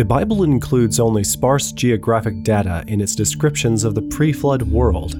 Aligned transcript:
The 0.00 0.06
Bible 0.06 0.44
includes 0.44 0.98
only 0.98 1.22
sparse 1.22 1.72
geographic 1.72 2.42
data 2.42 2.82
in 2.86 3.02
its 3.02 3.14
descriptions 3.14 3.84
of 3.84 3.94
the 3.94 4.00
pre 4.00 4.32
flood 4.32 4.62
world. 4.62 5.14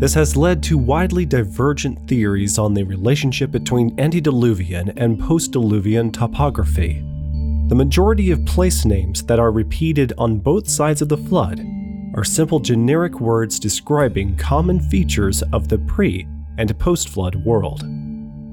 This 0.00 0.14
has 0.14 0.38
led 0.38 0.62
to 0.62 0.78
widely 0.78 1.26
divergent 1.26 2.08
theories 2.08 2.58
on 2.58 2.72
the 2.72 2.84
relationship 2.84 3.50
between 3.50 3.94
antediluvian 4.00 4.94
and 4.96 5.20
postdiluvian 5.20 6.14
topography. 6.14 7.04
The 7.68 7.74
majority 7.74 8.30
of 8.30 8.46
place 8.46 8.86
names 8.86 9.22
that 9.24 9.38
are 9.38 9.52
repeated 9.52 10.14
on 10.16 10.38
both 10.38 10.66
sides 10.66 11.02
of 11.02 11.10
the 11.10 11.18
flood 11.18 11.60
are 12.14 12.24
simple 12.24 12.58
generic 12.58 13.20
words 13.20 13.60
describing 13.60 14.34
common 14.36 14.80
features 14.80 15.42
of 15.52 15.68
the 15.68 15.76
pre 15.80 16.26
and 16.56 16.78
post 16.78 17.10
flood 17.10 17.34
world. 17.44 17.84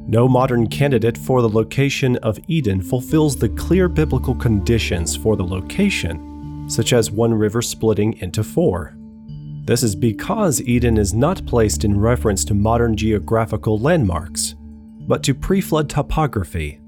No 0.05 0.27
modern 0.27 0.67
candidate 0.67 1.17
for 1.17 1.41
the 1.41 1.49
location 1.49 2.17
of 2.17 2.38
Eden 2.48 2.81
fulfills 2.81 3.38
the 3.38 3.49
clear 3.49 3.88
biblical 3.88 4.35
conditions 4.35 5.16
for 5.16 5.38
the 5.38 5.45
location, 5.45 6.66
such 6.70 6.91
as 6.91 7.09
one 7.09 7.34
river 7.34 7.61
splitting 7.61 8.13
into 8.17 8.44
four. 8.44 8.97
This 9.66 9.81
is 9.81 9.95
because 9.95 10.61
Eden 10.61 10.97
is 10.97 11.13
not 11.13 11.45
placed 11.45 11.85
in 11.85 11.97
reference 11.97 12.44
to 12.45 12.53
modern 12.53 12.97
geographical 12.97 13.80
landmarks, 13.80 14.55
but 15.08 15.23
to 15.23 15.34
pre 15.34 15.61
flood 15.61 15.89
topography. 15.89 16.81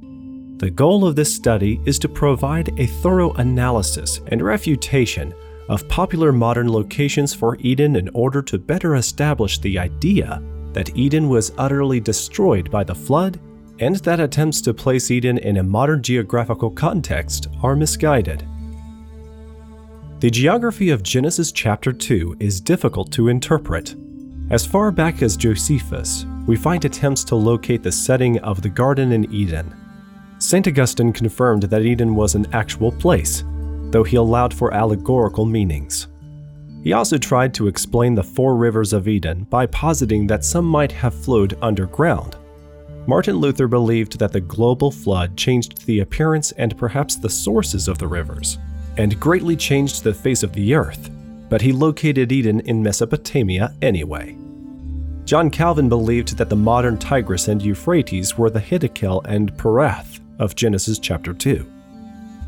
The 0.58 0.70
goal 0.70 1.06
of 1.08 1.16
this 1.16 1.34
study 1.34 1.80
is 1.86 1.98
to 2.00 2.10
provide 2.10 2.78
a 2.78 2.86
thorough 2.86 3.32
analysis 3.34 4.20
and 4.28 4.42
refutation 4.42 5.34
of 5.70 5.88
popular 5.88 6.34
modern 6.34 6.72
locations 6.72 7.34
for 7.34 7.56
Eden 7.62 7.96
in 7.96 8.10
order 8.10 8.42
to 8.42 8.58
better 8.58 8.96
establish 8.96 9.60
the 9.60 9.80
idea 9.80 10.42
that 10.76 10.96
Eden 10.96 11.30
was 11.30 11.54
utterly 11.58 12.02
destroyed 12.02 12.70
by 12.70 12.84
the 12.84 12.94
flood, 12.94 13.40
and 13.80 13.96
that 13.98 14.20
attempts 14.20 14.60
to 14.62 14.74
place 14.74 15.10
Eden 15.10 15.38
in 15.38 15.58
a 15.58 15.64
modern 15.64 16.04
geographical 16.04 16.70
context 16.70 17.48
are 17.64 17.78
misguided. 17.78 18.46
The 20.20 20.30
geography 20.30 20.90
of 20.90 21.02
Genesis 21.02 21.54
chapter 21.54 21.94
2 21.94 22.38
is 22.42 22.60
difficult 22.60 23.10
to 23.14 23.30
interpret. 23.30 23.96
As 24.50 24.66
far 24.66 24.92
back 24.92 25.22
as 25.22 25.38
Josephus, 25.38 26.26
we 26.46 26.58
find 26.58 26.84
attempts 26.84 27.24
to 27.26 27.36
locate 27.36 27.82
the 27.82 27.92
setting 27.92 28.38
of 28.40 28.62
the 28.62 28.70
Garden 28.70 29.14
in 29.14 29.34
Eden. 29.34 29.74
St. 30.40 30.68
Augustine 30.68 31.14
confirmed 31.14 31.64
that 31.64 31.84
Eden 31.84 32.16
was 32.16 32.36
an 32.36 32.48
actual 32.52 32.92
place, 32.92 33.46
though 33.92 34.04
he 34.04 34.18
allowed 34.18 34.54
for 34.54 34.74
allegorical 34.74 35.46
meanings. 35.46 36.08
He 36.86 36.94
also 36.94 37.18
tried 37.18 37.52
to 37.56 37.68
explain 37.68 38.14
the 38.14 38.22
four 38.22 38.56
rivers 38.56 38.94
of 38.94 39.08
Eden 39.08 39.46
by 39.50 39.66
positing 39.66 40.28
that 40.28 40.46
some 40.46 40.66
might 40.66 40.92
have 40.92 41.16
flowed 41.16 41.58
underground. 41.60 42.36
Martin 43.08 43.38
Luther 43.38 43.68
believed 43.68 44.20
that 44.20 44.32
the 44.32 44.40
global 44.40 44.92
flood 44.92 45.36
changed 45.36 45.84
the 45.88 46.02
appearance 46.02 46.52
and 46.52 46.78
perhaps 46.78 47.16
the 47.16 47.30
sources 47.30 47.88
of 47.88 47.98
the 47.98 48.08
rivers, 48.08 48.60
and 48.98 49.20
greatly 49.20 49.56
changed 49.56 50.04
the 50.04 50.14
face 50.14 50.44
of 50.44 50.54
the 50.54 50.76
earth, 50.76 51.10
but 51.50 51.60
he 51.60 51.72
located 51.72 52.32
Eden 52.32 52.60
in 52.60 52.84
Mesopotamia 52.84 53.74
anyway. 53.82 54.38
John 55.24 55.50
Calvin 55.50 55.90
believed 55.90 56.38
that 56.38 56.50
the 56.50 56.56
modern 56.56 57.00
Tigris 57.00 57.48
and 57.48 57.64
Euphrates 57.64 58.38
were 58.38 58.52
the 58.52 58.62
Hiddekel 58.62 59.26
and 59.26 59.52
Perath 59.58 60.20
of 60.38 60.54
Genesis 60.54 61.00
chapter 61.00 61.34
2. 61.34 61.66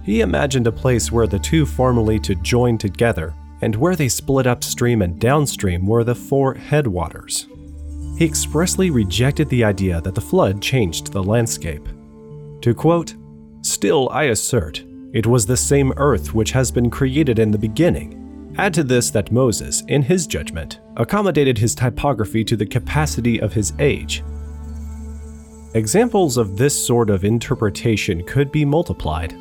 He 0.04 0.22
imagined 0.22 0.68
a 0.68 0.72
place 0.72 1.12
where 1.12 1.26
the 1.26 1.40
two 1.40 1.66
formerly 1.66 2.20
to 2.20 2.36
join 2.36 2.78
together 2.78 3.34
and 3.62 3.76
where 3.76 3.96
they 3.96 4.10
split 4.10 4.48
upstream 4.48 5.02
and 5.02 5.20
downstream 5.20 5.86
were 5.86 6.04
the 6.04 6.16
four 6.16 6.54
headwaters. 6.54 7.48
He 8.18 8.26
expressly 8.26 8.90
rejected 8.90 9.50
the 9.50 9.64
idea 9.64 10.02
that 10.02 10.16
the 10.16 10.22
flood 10.22 10.62
changed 10.62 11.12
the 11.12 11.24
landscape. 11.24 11.88
To 12.62 12.74
quote, 12.74 13.16
Still, 13.62 14.10
I 14.10 14.26
assert, 14.26 14.84
it 15.14 15.26
was 15.26 15.46
the 15.46 15.58
same 15.58 15.94
earth 15.98 16.34
which 16.34 16.52
has 16.52 16.72
been 16.72 16.90
created 16.90 17.40
in 17.40 17.52
the 17.52 17.58
beginning. 17.58 18.54
Add 18.58 18.74
to 18.76 18.84
this 18.84 19.12
that 19.12 19.32
Moses, 19.32 19.84
in 19.88 20.02
his 20.02 20.26
judgment, 20.26 20.80
accommodated 20.96 21.58
his 21.58 21.76
topography 21.76 22.44
to 22.44 22.56
the 22.56 22.66
capacity 22.66 23.40
of 23.40 23.54
his 23.54 23.74
age. 23.80 24.24
Examples 25.76 26.38
of 26.38 26.58
this 26.58 26.86
sort 26.86 27.10
of 27.10 27.24
interpretation 27.24 28.24
could 28.24 28.52
be 28.52 28.66
multiplied, 28.66 29.36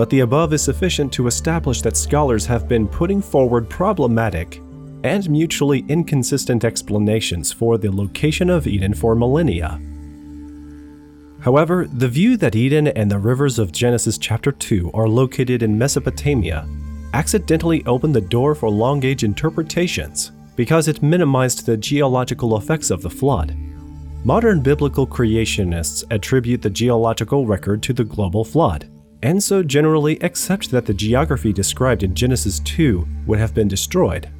but 0.00 0.08
the 0.08 0.20
above 0.20 0.54
is 0.54 0.62
sufficient 0.62 1.12
to 1.12 1.26
establish 1.26 1.82
that 1.82 1.94
scholars 1.94 2.46
have 2.46 2.66
been 2.66 2.88
putting 2.88 3.20
forward 3.20 3.68
problematic 3.68 4.62
and 5.04 5.28
mutually 5.28 5.84
inconsistent 5.88 6.64
explanations 6.64 7.52
for 7.52 7.76
the 7.76 7.94
location 7.94 8.48
of 8.48 8.66
Eden 8.66 8.94
for 8.94 9.14
millennia. 9.14 9.78
However, 11.40 11.86
the 11.86 12.08
view 12.08 12.38
that 12.38 12.56
Eden 12.56 12.88
and 12.88 13.10
the 13.10 13.18
rivers 13.18 13.58
of 13.58 13.72
Genesis 13.72 14.16
chapter 14.16 14.50
2 14.50 14.90
are 14.94 15.06
located 15.06 15.62
in 15.62 15.76
Mesopotamia 15.76 16.66
accidentally 17.12 17.84
opened 17.84 18.14
the 18.14 18.22
door 18.22 18.54
for 18.54 18.70
long 18.70 19.04
age 19.04 19.22
interpretations 19.22 20.32
because 20.56 20.88
it 20.88 21.02
minimized 21.02 21.66
the 21.66 21.76
geological 21.76 22.56
effects 22.56 22.90
of 22.90 23.02
the 23.02 23.10
flood. 23.10 23.54
Modern 24.24 24.62
biblical 24.62 25.06
creationists 25.06 26.04
attribute 26.10 26.62
the 26.62 26.70
geological 26.70 27.44
record 27.44 27.82
to 27.82 27.92
the 27.92 28.04
global 28.04 28.46
flood, 28.46 28.88
and 29.22 29.42
so 29.42 29.62
generally 29.62 30.18
accept 30.22 30.70
that 30.70 30.86
the 30.86 30.94
geography 30.94 31.52
described 31.52 32.02
in 32.02 32.14
Genesis 32.14 32.60
2 32.60 33.06
would 33.26 33.38
have 33.38 33.54
been 33.54 33.68
destroyed. 33.68 34.30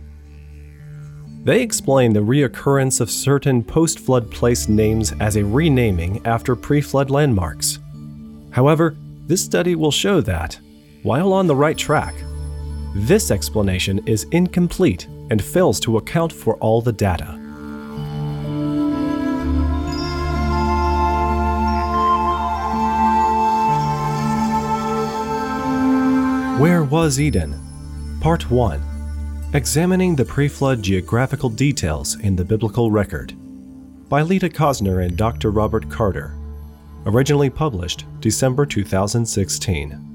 They 1.45 1.63
explain 1.63 2.13
the 2.13 2.21
reoccurrence 2.21 3.01
of 3.01 3.11
certain 3.11 3.63
post 3.63 3.99
flood 3.99 4.31
place 4.31 4.69
names 4.69 5.15
as 5.21 5.37
a 5.37 5.45
renaming 5.45 6.25
after 6.27 6.55
pre 6.55 6.81
flood 6.81 7.11
landmarks. 7.11 7.79
However, 8.51 8.97
this 9.27 9.43
study 9.43 9.75
will 9.75 9.91
show 9.91 10.21
that, 10.23 10.59
while 11.03 11.33
on 11.33 11.47
the 11.47 11.57
right 11.57 11.79
track, 11.79 12.15
this 12.95 13.31
explanation 13.31 14.01
is 14.07 14.25
incomplete 14.33 15.07
and 15.31 15.43
fails 15.43 15.81
to 15.81 15.97
account 15.97 16.33
for 16.33 16.57
all 16.57 16.83
the 16.83 16.93
data. 16.93 17.40
Where 26.61 26.85
was 26.85 27.19
Eden? 27.19 27.59
Part 28.21 28.51
1 28.51 29.51
Examining 29.55 30.15
the 30.15 30.27
pre 30.27 30.47
flood 30.47 30.83
geographical 30.83 31.49
details 31.49 32.21
in 32.21 32.37
the 32.37 32.45
biblical 32.45 32.91
record 32.91 33.33
by 34.11 34.21
Lita 34.21 34.51
Cosner 34.51 35.03
and 35.03 35.17
Dr. 35.17 35.53
Robert 35.53 35.89
Carter. 35.89 36.37
Originally 37.07 37.49
published 37.49 38.05
December 38.21 38.67
2016. 38.67 40.10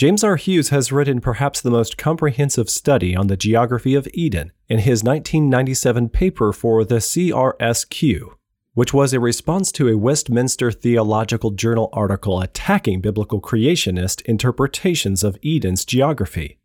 James 0.00 0.24
R. 0.24 0.36
Hughes 0.36 0.70
has 0.70 0.90
written 0.90 1.20
perhaps 1.20 1.60
the 1.60 1.70
most 1.70 1.98
comprehensive 1.98 2.70
study 2.70 3.14
on 3.14 3.26
the 3.26 3.36
geography 3.36 3.94
of 3.94 4.08
Eden 4.14 4.50
in 4.66 4.78
his 4.78 5.04
1997 5.04 6.08
paper 6.08 6.54
for 6.54 6.86
the 6.86 7.00
CRSQ, 7.00 8.30
which 8.72 8.94
was 8.94 9.12
a 9.12 9.20
response 9.20 9.70
to 9.72 9.88
a 9.88 9.98
Westminster 9.98 10.72
Theological 10.72 11.50
Journal 11.50 11.90
article 11.92 12.40
attacking 12.40 13.02
biblical 13.02 13.42
creationist 13.42 14.22
interpretations 14.22 15.22
of 15.22 15.36
Eden's 15.44 15.84
geography. 15.84 16.56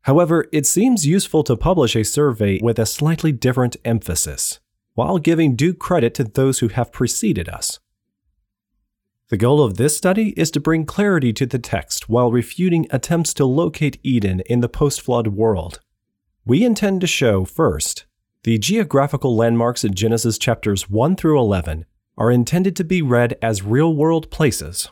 However, 0.00 0.48
it 0.50 0.66
seems 0.66 1.06
useful 1.06 1.44
to 1.44 1.56
publish 1.56 1.94
a 1.94 2.02
survey 2.02 2.58
with 2.60 2.80
a 2.80 2.84
slightly 2.84 3.30
different 3.30 3.76
emphasis, 3.84 4.58
while 4.94 5.18
giving 5.18 5.54
due 5.54 5.72
credit 5.72 6.14
to 6.14 6.24
those 6.24 6.58
who 6.58 6.66
have 6.66 6.90
preceded 6.90 7.48
us. 7.48 7.78
The 9.32 9.38
goal 9.38 9.64
of 9.64 9.78
this 9.78 9.96
study 9.96 10.34
is 10.36 10.50
to 10.50 10.60
bring 10.60 10.84
clarity 10.84 11.32
to 11.32 11.46
the 11.46 11.58
text 11.58 12.06
while 12.06 12.30
refuting 12.30 12.86
attempts 12.90 13.32
to 13.32 13.46
locate 13.46 13.98
Eden 14.02 14.40
in 14.40 14.60
the 14.60 14.68
post 14.68 15.00
flood 15.00 15.28
world. 15.28 15.80
We 16.44 16.66
intend 16.66 17.00
to 17.00 17.06
show, 17.06 17.46
first, 17.46 18.04
the 18.42 18.58
geographical 18.58 19.34
landmarks 19.34 19.84
in 19.84 19.94
Genesis 19.94 20.36
chapters 20.36 20.90
1 20.90 21.16
through 21.16 21.40
11 21.40 21.86
are 22.18 22.30
intended 22.30 22.76
to 22.76 22.84
be 22.84 23.00
read 23.00 23.38
as 23.40 23.62
real 23.62 23.96
world 23.96 24.30
places. 24.30 24.90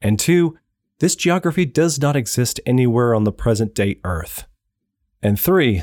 And 0.00 0.20
two, 0.20 0.56
this 1.00 1.16
geography 1.16 1.64
does 1.64 2.00
not 2.00 2.14
exist 2.14 2.60
anywhere 2.64 3.12
on 3.12 3.24
the 3.24 3.32
present 3.32 3.74
day 3.74 3.98
Earth. 4.04 4.46
And 5.20 5.36
three, 5.36 5.82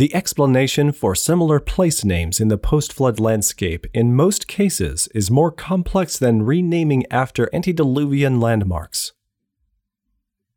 the 0.00 0.14
explanation 0.14 0.92
for 0.92 1.14
similar 1.14 1.60
place 1.60 2.06
names 2.06 2.40
in 2.40 2.48
the 2.48 2.56
post 2.56 2.90
flood 2.90 3.20
landscape 3.20 3.86
in 3.92 4.16
most 4.16 4.48
cases 4.48 5.08
is 5.14 5.30
more 5.30 5.50
complex 5.50 6.18
than 6.18 6.40
renaming 6.40 7.04
after 7.10 7.54
antediluvian 7.54 8.40
landmarks. 8.40 9.12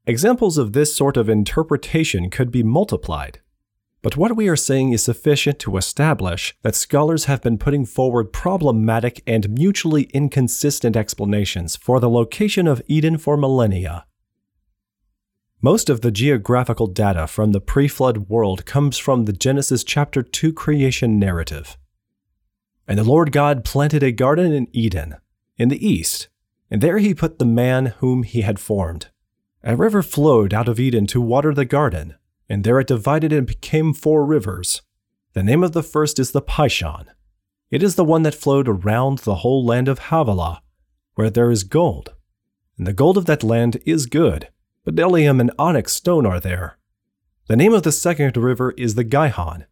Examples 0.07 0.57
of 0.57 0.72
this 0.72 0.95
sort 0.95 1.18
of 1.18 1.28
interpretation 1.28 2.30
could 2.30 2.51
be 2.51 2.63
multiplied, 2.63 3.42
but 4.01 4.16
what 4.16 4.38
we 4.38 4.48
are 4.48 4.56
saying 4.56 4.94
is 4.94 5.04
sufficient 5.04 5.60
to 5.60 5.75
establish 5.75 6.56
that 6.62 6.74
scholars 6.74 7.25
have 7.25 7.42
been 7.42 7.57
putting 7.57 7.86
forward 7.86 8.31
problematic 8.31 9.22
and 9.28 9.50
mutually 9.50 10.04
inconsistent 10.13 10.96
explanations 10.96 11.75
for 11.75 12.00
the 12.00 12.10
location 12.10 12.66
of 12.66 12.81
Eden 12.88 13.18
for 13.18 13.36
millennia. 13.36 14.06
Most 15.65 15.89
of 15.89 16.01
the 16.01 16.12
geographical 16.12 16.88
data 16.88 17.25
from 17.25 17.54
the 17.54 17.62
pre 17.62 17.88
flood 17.88 18.27
world 18.27 18.65
comes 18.65 18.98
from 18.98 19.24
the 19.24 19.31
Genesis 19.31 19.81
chapter 19.86 20.21
2 20.21 20.51
creation 20.51 21.18
narrative. 21.18 21.77
And 22.86 23.00
the 23.00 23.06
Lord 23.06 23.31
God 23.31 23.63
planted 23.63 24.04
a 24.04 24.12
garden 24.12 24.51
in 24.51 24.68
Eden, 24.74 25.15
in 25.57 25.69
the 25.69 25.88
east, 25.88 26.27
and 26.69 26.81
there 26.81 26.98
he 26.98 27.13
put 27.13 27.39
the 27.39 27.45
man 27.45 27.94
whom 28.00 28.24
he 28.24 28.42
had 28.42 28.60
formed. 28.60 29.07
A 29.63 29.77
river 29.77 30.04
flowed 30.04 30.54
out 30.54 30.68
of 30.68 30.81
Eden 30.81 31.07
to 31.07 31.21
water 31.21 31.54
the 31.54 31.63
garden, 31.63 32.15
and 32.50 32.65
there 32.65 32.81
it 32.81 32.88
divided 32.88 33.31
and 33.31 33.48
became 33.48 33.94
four 33.94 34.25
rivers. 34.25 34.81
The 35.31 35.44
name 35.44 35.63
of 35.63 35.71
the 35.71 35.81
first 35.81 36.19
is 36.19 36.31
the 36.31 36.42
Pishon. 36.42 37.06
It 37.71 37.81
is 37.81 37.95
the 37.95 38.04
one 38.04 38.24
that 38.24 38.36
flowed 38.36 38.68
around 38.68 39.19
the 39.19 39.36
whole 39.36 39.65
land 39.65 39.88
of 39.88 40.00
Havilah, 40.00 40.62
where 41.15 41.30
there 41.30 41.51
is 41.51 41.63
gold. 41.63 42.12
And 42.77 42.86
the 42.86 42.92
gold 42.92 43.18
of 43.18 43.27
that 43.27 43.44
land 43.44 43.81
is 43.86 44.07
good, 44.07 44.50
bdellium 44.85 45.39
and 45.39 45.51
onyx 45.57 45.94
stone 45.94 46.25
are 46.25 46.39
there. 46.39 46.77
The 47.47 47.56
name 47.56 47.74
of 47.74 47.83
the 47.83 47.91
second 47.91 48.38
river 48.38 48.71
is 48.77 48.95
the 48.95 49.03
Gihon. 49.03 49.65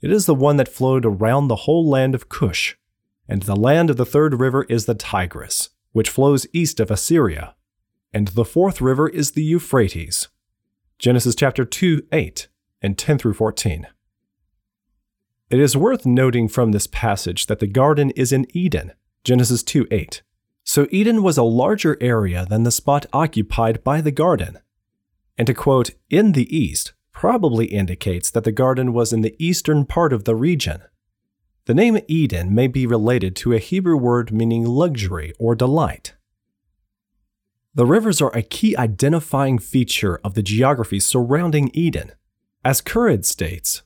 It 0.00 0.10
is 0.10 0.26
the 0.26 0.34
one 0.34 0.56
that 0.56 0.68
flowed 0.68 1.06
around 1.06 1.48
the 1.48 1.56
whole 1.56 1.88
land 1.88 2.14
of 2.14 2.28
Cush. 2.28 2.76
And 3.28 3.42
the 3.42 3.56
land 3.56 3.90
of 3.90 3.96
the 3.96 4.04
third 4.04 4.38
river 4.38 4.64
is 4.64 4.86
the 4.86 4.94
Tigris, 4.94 5.70
which 5.92 6.10
flows 6.10 6.46
east 6.52 6.78
of 6.78 6.90
Assyria. 6.90 7.54
And 8.12 8.28
the 8.28 8.44
fourth 8.44 8.80
river 8.80 9.08
is 9.08 9.32
the 9.32 9.42
Euphrates. 9.42 10.28
Genesis 10.98 11.34
chapter 11.34 11.64
2, 11.64 12.02
8, 12.12 12.48
and 12.82 12.98
10 12.98 13.18
through 13.18 13.34
14. 13.34 13.86
It 15.50 15.58
is 15.58 15.76
worth 15.76 16.04
noting 16.04 16.48
from 16.48 16.72
this 16.72 16.86
passage 16.86 17.46
that 17.46 17.60
the 17.60 17.66
garden 17.66 18.10
is 18.10 18.32
in 18.32 18.46
Eden, 18.50 18.92
Genesis 19.24 19.62
2, 19.62 19.86
8. 19.90 20.22
So 20.64 20.88
Eden 20.90 21.22
was 21.22 21.36
a 21.36 21.42
larger 21.42 21.96
area 22.00 22.46
than 22.48 22.62
the 22.62 22.70
spot 22.70 23.06
occupied 23.12 23.84
by 23.84 24.00
the 24.00 24.10
garden. 24.10 24.58
And 25.36 25.46
to 25.46 25.54
quote, 25.54 25.90
in 26.10 26.32
the 26.32 26.56
east, 26.56 26.94
probably 27.12 27.66
indicates 27.66 28.30
that 28.30 28.44
the 28.44 28.52
garden 28.52 28.92
was 28.92 29.12
in 29.12 29.20
the 29.20 29.36
eastern 29.38 29.84
part 29.84 30.12
of 30.12 30.24
the 30.24 30.34
region. 30.34 30.82
The 31.66 31.74
name 31.74 31.98
Eden 32.08 32.54
may 32.54 32.66
be 32.66 32.86
related 32.86 33.36
to 33.36 33.52
a 33.52 33.58
Hebrew 33.58 33.96
word 33.96 34.32
meaning 34.32 34.64
luxury 34.64 35.32
or 35.38 35.54
delight. 35.54 36.14
The 37.74 37.86
rivers 37.86 38.20
are 38.20 38.34
a 38.34 38.42
key 38.42 38.76
identifying 38.76 39.58
feature 39.58 40.20
of 40.22 40.34
the 40.34 40.42
geography 40.42 41.00
surrounding 41.00 41.70
Eden. 41.74 42.12
As 42.64 42.80
Currid 42.80 43.24
states, 43.24 43.82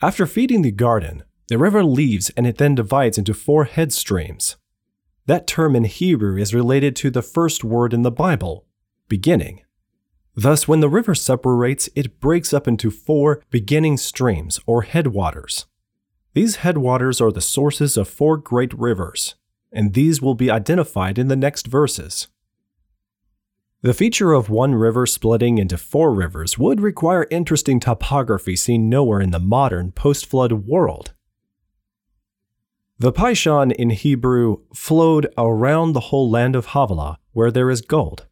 after 0.00 0.26
feeding 0.26 0.62
the 0.62 0.72
garden, 0.72 1.22
the 1.48 1.58
river 1.58 1.84
leaves 1.84 2.30
and 2.36 2.46
it 2.46 2.58
then 2.58 2.74
divides 2.74 3.18
into 3.18 3.34
four 3.34 3.64
head 3.64 3.92
streams. 3.92 4.56
That 5.26 5.46
term 5.46 5.76
in 5.76 5.84
Hebrew 5.84 6.36
is 6.36 6.52
related 6.52 6.96
to 6.96 7.10
the 7.10 7.22
first 7.22 7.62
word 7.62 7.94
in 7.94 8.02
the 8.02 8.10
Bible, 8.10 8.66
beginning. 9.08 9.62
Thus, 10.34 10.66
when 10.66 10.80
the 10.80 10.88
river 10.88 11.14
separates, 11.14 11.88
it 11.94 12.18
breaks 12.18 12.52
up 12.52 12.66
into 12.66 12.90
four 12.90 13.42
beginning 13.50 13.98
streams 13.98 14.58
or 14.66 14.82
headwaters. 14.82 15.66
These 16.34 16.56
headwaters 16.56 17.20
are 17.20 17.30
the 17.30 17.40
sources 17.40 17.96
of 17.96 18.08
four 18.08 18.36
great 18.36 18.72
rivers, 18.72 19.36
and 19.70 19.92
these 19.92 20.20
will 20.20 20.34
be 20.34 20.50
identified 20.50 21.18
in 21.18 21.28
the 21.28 21.36
next 21.36 21.66
verses. 21.66 22.28
The 23.82 23.94
feature 23.94 24.32
of 24.32 24.48
one 24.48 24.74
river 24.74 25.06
splitting 25.06 25.58
into 25.58 25.76
four 25.76 26.14
rivers 26.14 26.56
would 26.56 26.80
require 26.80 27.26
interesting 27.30 27.78
topography 27.78 28.56
seen 28.56 28.88
nowhere 28.88 29.20
in 29.20 29.32
the 29.32 29.38
modern 29.38 29.92
post 29.92 30.26
flood 30.26 30.52
world. 30.52 31.12
The 33.02 33.12
Pishon 33.12 33.72
in 33.72 33.90
Hebrew 33.90 34.58
flowed 34.72 35.26
around 35.36 35.92
the 35.92 36.12
whole 36.12 36.30
land 36.30 36.54
of 36.54 36.66
Havilah, 36.66 37.18
where 37.32 37.50
there 37.50 37.68
is 37.68 37.80
gold. 37.80 38.28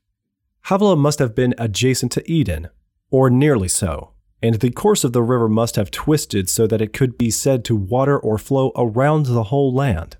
Havilah 0.66 0.94
must 0.94 1.18
have 1.18 1.34
been 1.34 1.56
adjacent 1.58 2.12
to 2.12 2.30
Eden, 2.30 2.68
or 3.10 3.30
nearly 3.30 3.66
so, 3.66 4.12
and 4.40 4.54
the 4.54 4.70
course 4.70 5.02
of 5.02 5.12
the 5.12 5.24
river 5.24 5.48
must 5.48 5.74
have 5.74 5.90
twisted 5.90 6.48
so 6.48 6.68
that 6.68 6.80
it 6.80 6.92
could 6.92 7.18
be 7.18 7.32
said 7.32 7.64
to 7.64 7.74
water 7.74 8.16
or 8.16 8.38
flow 8.38 8.70
around 8.76 9.26
the 9.26 9.42
whole 9.50 9.74
land. 9.74 10.18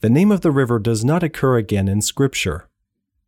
The 0.00 0.10
name 0.10 0.30
of 0.30 0.42
the 0.42 0.50
river 0.50 0.78
does 0.78 1.02
not 1.02 1.22
occur 1.22 1.56
again 1.56 1.88
in 1.88 2.02
Scripture. 2.02 2.68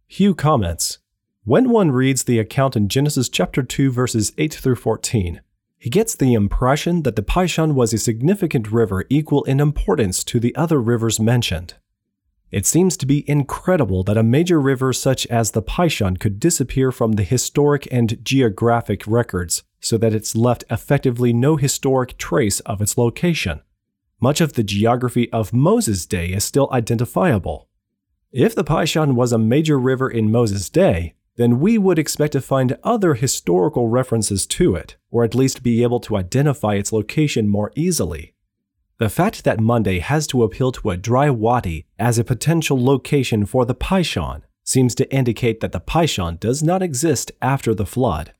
Hughes 0.07 0.35
comments 0.37 0.99
When 1.45 1.71
one 1.71 1.93
reads 1.93 2.25
the 2.25 2.39
account 2.39 2.77
in 2.77 2.91
Genesis 2.91 3.31
chapter 3.31 3.63
2, 3.63 3.91
verses 3.91 4.35
8 4.37 4.53
through 4.53 4.77
14, 4.77 5.41
he 5.82 5.90
gets 5.90 6.14
the 6.14 6.32
impression 6.32 7.02
that 7.02 7.17
the 7.17 7.25
Pishon 7.25 7.75
was 7.75 7.93
a 7.93 7.99
significant 7.99 8.70
river 8.70 9.05
equal 9.11 9.43
in 9.43 9.58
importance 9.58 10.23
to 10.23 10.38
the 10.38 10.55
other 10.55 10.81
rivers 10.81 11.19
mentioned. 11.19 11.75
It 12.52 12.67
seems 12.67 12.96
to 12.99 13.05
be 13.05 13.29
incredible 13.29 14.05
that 14.05 14.17
a 14.17 14.23
major 14.23 14.61
river 14.61 14.93
such 14.93 15.26
as 15.26 15.50
the 15.50 15.61
Pishon 15.61 16.20
could 16.20 16.38
disappear 16.38 16.93
from 16.93 17.14
the 17.14 17.25
historic 17.25 17.88
and 17.90 18.25
geographic 18.25 19.02
records 19.08 19.64
so 19.81 19.99
that 19.99 20.14
it's 20.14 20.37
left 20.37 20.62
effectively 20.70 21.32
no 21.32 21.56
historic 21.56 22.17
trace 22.17 22.61
of 22.61 22.81
its 22.81 22.96
location. 22.96 23.61
Much 24.20 24.40
of 24.40 24.52
the 24.52 24.62
geography 24.62 25.32
of 25.32 25.52
Moses' 25.52 26.06
day 26.06 26.29
is 26.29 26.44
still 26.44 26.69
identifiable. 26.70 27.69
If 28.31 28.55
the 28.55 28.62
Pishon 28.62 29.17
was 29.17 29.32
a 29.32 29.37
major 29.37 29.81
river 29.81 30.08
in 30.08 30.31
Moses' 30.31 30.70
day, 30.70 31.17
then 31.37 31.61
we 31.61 31.79
would 31.79 31.99
expect 31.99 32.32
to 32.32 32.40
find 32.40 32.76
other 32.82 33.14
historical 33.14 33.88
references 33.88 34.46
to 34.46 34.75
it, 34.75 34.96
or 35.11 35.25
at 35.25 35.34
least 35.34 35.62
be 35.62 35.82
able 35.82 36.00
to 36.00 36.17
identify 36.17 36.75
its 36.75 36.93
location 36.93 37.49
more 37.49 37.73
easily. 37.75 38.34
The 38.99 39.08
fact 39.08 39.44
that 39.44 39.58
Munday 39.58 39.99
has 40.00 40.26
to 40.29 40.43
appeal 40.43 40.73
to 40.73 40.90
a 40.90 40.96
dry 40.96 41.31
wadi 41.31 41.87
as 41.99 42.19
a 42.19 42.25
potential 42.25 42.82
location 42.82 43.46
for 43.46 43.64
the 43.64 43.75
Pishon 43.75 44.43
seems 44.62 44.94
to 44.94 45.12
indicate 45.12 45.61
that 45.61 45.73
the 45.73 45.81
Pishon 45.81 46.38
does 46.38 46.62
not 46.62 46.82
exist 46.82 47.32
after 47.40 47.75
the 47.75 47.87
flood. 47.87 48.32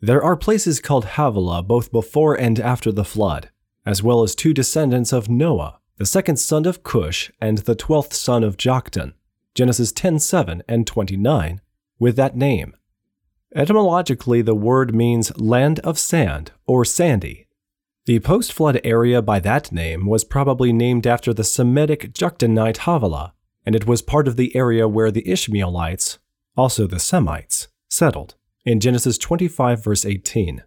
There 0.00 0.22
are 0.22 0.36
places 0.36 0.80
called 0.80 1.06
Havilah 1.06 1.62
both 1.62 1.90
before 1.90 2.34
and 2.38 2.60
after 2.60 2.92
the 2.92 3.04
flood, 3.04 3.48
as 3.86 4.02
well 4.02 4.22
as 4.22 4.34
two 4.34 4.52
descendants 4.52 5.12
of 5.12 5.30
Noah, 5.30 5.78
the 5.96 6.04
second 6.04 6.36
son 6.36 6.66
of 6.66 6.82
Cush 6.82 7.30
and 7.40 7.58
the 7.58 7.74
twelfth 7.74 8.12
son 8.12 8.44
of 8.44 8.58
Joktan, 8.58 9.14
Genesis 9.56 9.90
10:7 9.92 10.62
and 10.68 10.86
29, 10.86 11.60
with 11.98 12.14
that 12.14 12.36
name. 12.36 12.76
Etymologically, 13.52 14.42
the 14.42 14.54
word 14.54 14.94
means 14.94 15.36
land 15.36 15.80
of 15.80 15.98
sand 15.98 16.52
or 16.66 16.84
sandy, 16.84 17.46
the 18.06 18.20
post 18.20 18.52
flood 18.52 18.80
area 18.84 19.20
by 19.20 19.40
that 19.40 19.72
name 19.72 20.06
was 20.06 20.22
probably 20.22 20.72
named 20.72 21.08
after 21.08 21.34
the 21.34 21.42
Semitic 21.42 22.12
Joktanite 22.12 22.76
Havilah, 22.76 23.32
and 23.64 23.74
it 23.74 23.84
was 23.84 24.00
part 24.00 24.28
of 24.28 24.36
the 24.36 24.54
area 24.54 24.86
where 24.86 25.10
the 25.10 25.28
Ishmaelites, 25.28 26.20
also 26.56 26.86
the 26.86 27.00
Semites, 27.00 27.66
settled, 27.88 28.36
in 28.64 28.78
Genesis 28.78 29.18
25, 29.18 29.82
verse 29.82 30.04
18. 30.06 30.62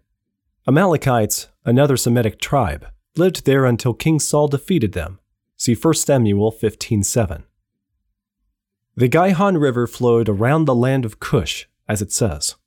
Amalekites, 0.67 1.48
another 1.63 1.96
Semitic 1.96 2.41
tribe, 2.41 2.88
lived 3.15 3.46
there 3.46 3.63
until 3.63 3.93
King 3.93 4.19
Saul 4.19 4.50
defeated 4.50 4.91
them. 4.91 5.19
See 5.55 5.75
1 5.75 5.93
Samuel 5.93 6.51
15:7. 6.51 7.43
The 9.00 9.08
Gihon 9.08 9.58
River 9.58 9.88
flowed 9.88 10.27
around 10.27 10.65
the 10.65 10.75
land 10.75 11.06
of 11.06 11.22
Cush, 11.22 11.68
as 11.88 12.01
it 12.01 12.12
says. 12.12 12.58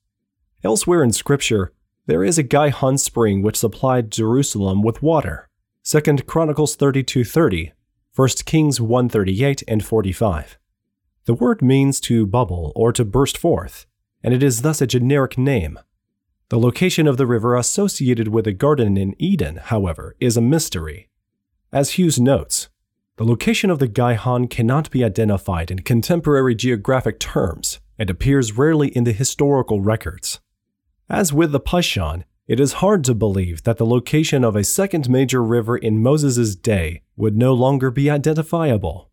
Elsewhere 0.64 1.04
in 1.04 1.12
Scripture, 1.12 1.74
there 2.06 2.24
is 2.24 2.38
a 2.38 2.42
Gihon 2.42 2.96
spring 2.96 3.42
which 3.42 3.58
supplied 3.58 4.10
Jerusalem 4.10 4.80
with 4.82 5.02
water. 5.02 5.50
2 5.84 6.24
Chronicles 6.26 6.74
32:30, 6.74 7.72
1 8.16 8.28
Kings 8.46 8.80
138 8.80 9.62
and 9.68 9.84
45. 9.84 10.56
The 11.26 11.34
word 11.34 11.60
means 11.60 12.00
to 12.00 12.26
bubble 12.26 12.72
or 12.74 12.94
to 12.94 13.04
burst 13.04 13.36
forth, 13.36 13.84
and 14.22 14.32
it 14.32 14.42
is 14.42 14.62
thus 14.62 14.80
a 14.80 14.86
generic 14.86 15.36
name. 15.36 15.78
The 16.48 16.58
location 16.58 17.06
of 17.06 17.18
the 17.18 17.26
river 17.26 17.54
associated 17.56 18.28
with 18.28 18.46
the 18.46 18.54
garden 18.54 18.96
in 18.96 19.14
Eden, 19.18 19.56
however, 19.56 20.16
is 20.18 20.38
a 20.38 20.40
mystery. 20.40 21.10
As 21.70 21.98
Hughes 21.98 22.18
notes, 22.18 22.70
the 23.16 23.24
location 23.24 23.70
of 23.70 23.78
the 23.78 23.88
Gihon 23.88 24.48
cannot 24.48 24.90
be 24.90 25.04
identified 25.04 25.70
in 25.70 25.80
contemporary 25.80 26.54
geographic 26.54 27.20
terms 27.20 27.78
and 27.98 28.08
appears 28.08 28.56
rarely 28.56 28.88
in 28.88 29.04
the 29.04 29.12
historical 29.12 29.80
records. 29.80 30.40
As 31.10 31.32
with 31.32 31.52
the 31.52 31.60
Pishon, 31.60 32.24
it 32.48 32.58
is 32.58 32.74
hard 32.74 33.04
to 33.04 33.14
believe 33.14 33.64
that 33.64 33.76
the 33.76 33.86
location 33.86 34.44
of 34.44 34.56
a 34.56 34.64
second 34.64 35.10
major 35.10 35.42
river 35.42 35.76
in 35.76 36.02
Moses' 36.02 36.56
day 36.56 37.02
would 37.16 37.36
no 37.36 37.52
longer 37.52 37.90
be 37.90 38.10
identifiable. 38.10 39.10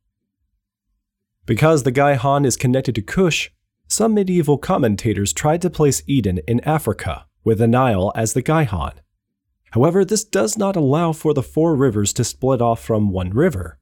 Because 1.45 1.83
the 1.83 1.91
Gihon 1.91 2.45
is 2.45 2.55
connected 2.55 2.95
to 2.95 3.01
Cush, 3.01 3.51
some 3.87 4.13
medieval 4.13 4.57
commentators 4.57 5.33
tried 5.33 5.61
to 5.63 5.69
place 5.69 6.03
Eden 6.07 6.39
in 6.47 6.59
Africa, 6.61 7.25
with 7.43 7.57
the 7.57 7.67
Nile 7.67 8.11
as 8.15 8.33
the 8.33 8.41
Gihon. 8.41 8.93
However, 9.71 10.05
this 10.05 10.23
does 10.23 10.57
not 10.57 10.75
allow 10.75 11.11
for 11.11 11.33
the 11.33 11.43
four 11.43 11.75
rivers 11.75 12.13
to 12.13 12.23
split 12.23 12.61
off 12.61 12.81
from 12.81 13.11
one 13.11 13.31
river. 13.31 13.79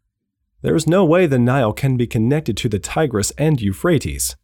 There 0.61 0.75
is 0.75 0.87
no 0.87 1.05
way 1.05 1.27
the 1.27 1.37
Nile 1.37 1.73
can 1.73 1.97
be 1.97 2.07
connected 2.07 2.57
to 2.57 2.69
the 2.69 2.79
Tigris 2.79 3.31
and 3.37 3.61
Euphrates. 3.61 4.35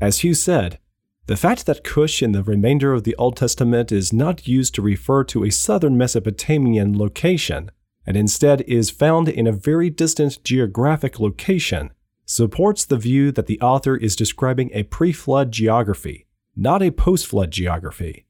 As 0.00 0.20
Hughes 0.20 0.42
said, 0.42 0.78
the 1.26 1.36
fact 1.36 1.66
that 1.66 1.84
Cush 1.84 2.22
in 2.22 2.32
the 2.32 2.42
remainder 2.42 2.92
of 2.92 3.04
the 3.04 3.14
Old 3.16 3.36
Testament 3.36 3.92
is 3.92 4.12
not 4.12 4.48
used 4.48 4.74
to 4.74 4.82
refer 4.82 5.22
to 5.24 5.44
a 5.44 5.50
southern 5.50 5.96
Mesopotamian 5.96 6.98
location, 6.98 7.70
and 8.06 8.16
instead 8.16 8.62
is 8.62 8.90
found 8.90 9.28
in 9.28 9.46
a 9.46 9.52
very 9.52 9.90
distant 9.90 10.42
geographic 10.42 11.20
location, 11.20 11.90
supports 12.24 12.84
the 12.84 12.96
view 12.96 13.30
that 13.30 13.46
the 13.46 13.60
author 13.60 13.96
is 13.96 14.16
describing 14.16 14.70
a 14.72 14.82
pre 14.84 15.12
flood 15.12 15.52
geography, 15.52 16.26
not 16.56 16.82
a 16.82 16.90
post 16.90 17.26
flood 17.26 17.50
geography. 17.50 18.26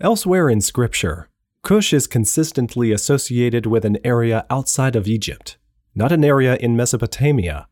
Elsewhere 0.00 0.48
in 0.48 0.60
Scripture, 0.60 1.28
Cush 1.62 1.92
is 1.92 2.06
consistently 2.06 2.92
associated 2.92 3.66
with 3.66 3.84
an 3.84 3.98
area 4.04 4.46
outside 4.50 4.96
of 4.96 5.06
Egypt, 5.06 5.58
not 5.96 6.12
an 6.12 6.24
area 6.24 6.56
in 6.56 6.76
Mesopotamia, 6.76 7.66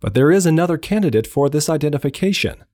but 0.00 0.14
there 0.14 0.32
is 0.32 0.46
another 0.46 0.78
candidate 0.78 1.26
for 1.26 1.48
this 1.48 1.68
identification. 1.68 2.64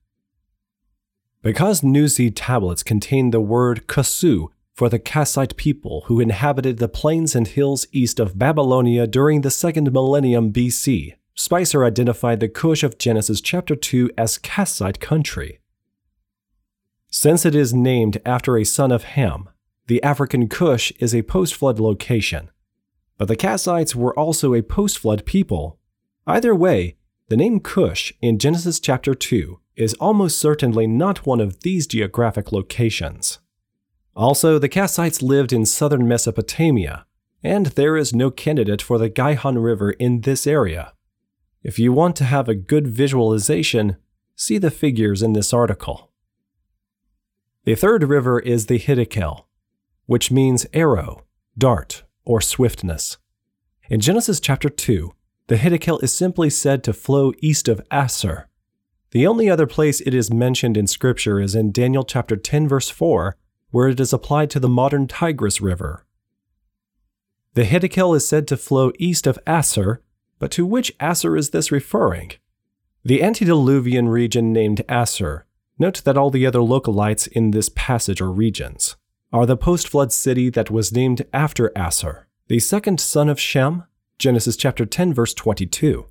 Because 1.41 1.81
Nuzi 1.81 2.31
tablets 2.33 2.83
contain 2.83 3.31
the 3.31 3.41
word 3.41 3.85
Kasu 3.87 4.47
for 4.73 4.87
the 4.87 4.99
Kassite 4.99 5.57
people 5.57 6.05
who 6.07 6.21
inhabited 6.21 6.77
the 6.77 6.87
plains 6.87 7.35
and 7.35 7.47
hills 7.47 7.85
east 7.91 8.19
of 8.19 8.39
Babylonia 8.39 9.05
during 9.05 9.41
the 9.41 9.51
second 9.51 9.91
millennium 9.91 10.51
BC, 10.53 11.15
Speiser 11.37 11.85
identified 11.85 12.39
the 12.39 12.47
Cush 12.47 12.81
of 12.81 12.97
Genesis 12.97 13.41
chapter 13.41 13.75
2 13.75 14.11
as 14.17 14.37
Kassite 14.37 14.99
country. 14.99 15.59
Since 17.11 17.45
it 17.45 17.53
is 17.53 17.73
named 17.73 18.21
after 18.25 18.57
a 18.57 18.63
son 18.63 18.91
of 18.91 19.03
Ham, 19.03 19.49
the 19.87 20.01
African 20.01 20.47
Cush 20.47 20.91
is 20.99 21.13
a 21.13 21.23
post 21.23 21.53
flood 21.53 21.79
location. 21.79 22.49
But 23.17 23.27
the 23.27 23.37
Kassites 23.37 23.95
were 23.95 24.17
also 24.17 24.53
a 24.53 24.61
post 24.61 24.97
flood 24.99 25.25
people. 25.25 25.79
Either 26.25 26.55
way, 26.55 26.97
the 27.29 27.37
name 27.37 27.59
Cush 27.59 28.13
in 28.21 28.39
Genesis 28.39 28.79
chapter 28.79 29.13
2 29.13 29.59
is 29.75 29.93
almost 29.95 30.39
certainly 30.39 30.87
not 30.87 31.25
one 31.25 31.39
of 31.39 31.61
these 31.61 31.87
geographic 31.87 32.51
locations. 32.51 33.39
Also, 34.15 34.59
the 34.59 34.69
Kassites 34.69 35.21
lived 35.21 35.51
in 35.51 35.65
southern 35.65 36.07
Mesopotamia, 36.07 37.05
and 37.41 37.67
there 37.67 37.97
is 37.97 38.13
no 38.13 38.29
candidate 38.29 38.81
for 38.81 38.97
the 38.97 39.09
Gihon 39.09 39.57
River 39.57 39.91
in 39.91 40.21
this 40.21 40.45
area. 40.45 40.93
If 41.63 41.79
you 41.79 41.91
want 41.91 42.15
to 42.17 42.25
have 42.25 42.47
a 42.47 42.55
good 42.55 42.87
visualization, 42.87 43.97
see 44.35 44.57
the 44.57 44.71
figures 44.71 45.23
in 45.23 45.33
this 45.33 45.53
article. 45.53 46.11
The 47.63 47.75
third 47.75 48.03
river 48.03 48.39
is 48.39 48.65
the 48.65 48.79
Hiddekel, 48.79 49.45
which 50.05 50.29
means 50.29 50.65
arrow, 50.73 51.23
dart, 51.57 52.03
or 52.25 52.41
swiftness. 52.41 53.17
In 53.89 53.99
Genesis 53.99 54.39
chapter 54.39 54.69
2, 54.69 55.13
the 55.47 55.55
Hiddekel 55.55 56.01
is 56.03 56.15
simply 56.15 56.49
said 56.49 56.83
to 56.83 56.93
flow 56.93 57.33
east 57.41 57.67
of 57.67 57.81
Asshur, 57.89 58.45
the 59.13 59.27
only 59.27 59.47
other 59.47 59.67
place 59.67 60.01
it 60.01 60.15
is 60.15 60.33
mentioned 60.33 60.75
in 60.75 60.87
Scripture 60.87 61.39
is 61.39 61.53
in 61.53 61.71
Daniel 61.71 62.03
chapter 62.03 62.35
10, 62.35 62.67
verse 62.67 62.89
4, 62.89 63.37
where 63.69 63.89
it 63.89 63.99
is 63.99 64.11
applied 64.11 64.49
to 64.49 64.59
the 64.59 64.67
modern 64.67 65.07
Tigris 65.07 65.61
River. 65.61 66.03
The 67.53 67.63
Hiddekel 67.63 68.15
is 68.15 68.27
said 68.27 68.47
to 68.47 68.57
flow 68.57 68.91
east 68.97 69.27
of 69.27 69.37
Asshur, 69.45 69.99
but 70.39 70.49
to 70.53 70.65
which 70.65 70.97
Asshur 70.97 71.37
is 71.37 71.51
this 71.51 71.71
referring? 71.71 72.31
The 73.05 73.21
antediluvian 73.21 74.09
region 74.09 74.51
named 74.51 74.81
Asshur. 74.89 75.43
Note 75.77 76.01
that 76.05 76.17
all 76.17 76.31
the 76.31 76.47
other 76.47 76.61
localites 76.61 77.27
in 77.27 77.51
this 77.51 77.69
passage 77.69 78.19
are 78.19 78.31
regions 78.31 78.95
are 79.33 79.47
the 79.47 79.57
post 79.57 79.87
flood 79.89 80.13
city 80.13 80.47
that 80.51 80.69
was 80.69 80.91
named 80.91 81.25
after 81.33 81.71
Asshur, 81.75 82.25
the 82.49 82.59
second 82.59 82.99
son 82.99 83.27
of 83.27 83.39
Shem, 83.39 83.83
Genesis 84.19 84.55
chapter 84.55 84.85
10, 84.85 85.11
verse 85.11 85.33
22. 85.33 86.05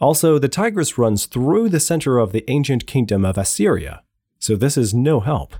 Also, 0.00 0.38
the 0.38 0.48
Tigris 0.48 0.96
runs 0.96 1.26
through 1.26 1.68
the 1.68 1.80
center 1.80 2.16
of 2.16 2.30
the 2.30 2.48
ancient 2.48 2.86
kingdom 2.86 3.24
of 3.24 3.36
Assyria, 3.36 4.04
so 4.38 4.54
this 4.54 4.76
is 4.76 4.94
no 4.94 5.18
help. 5.18 5.56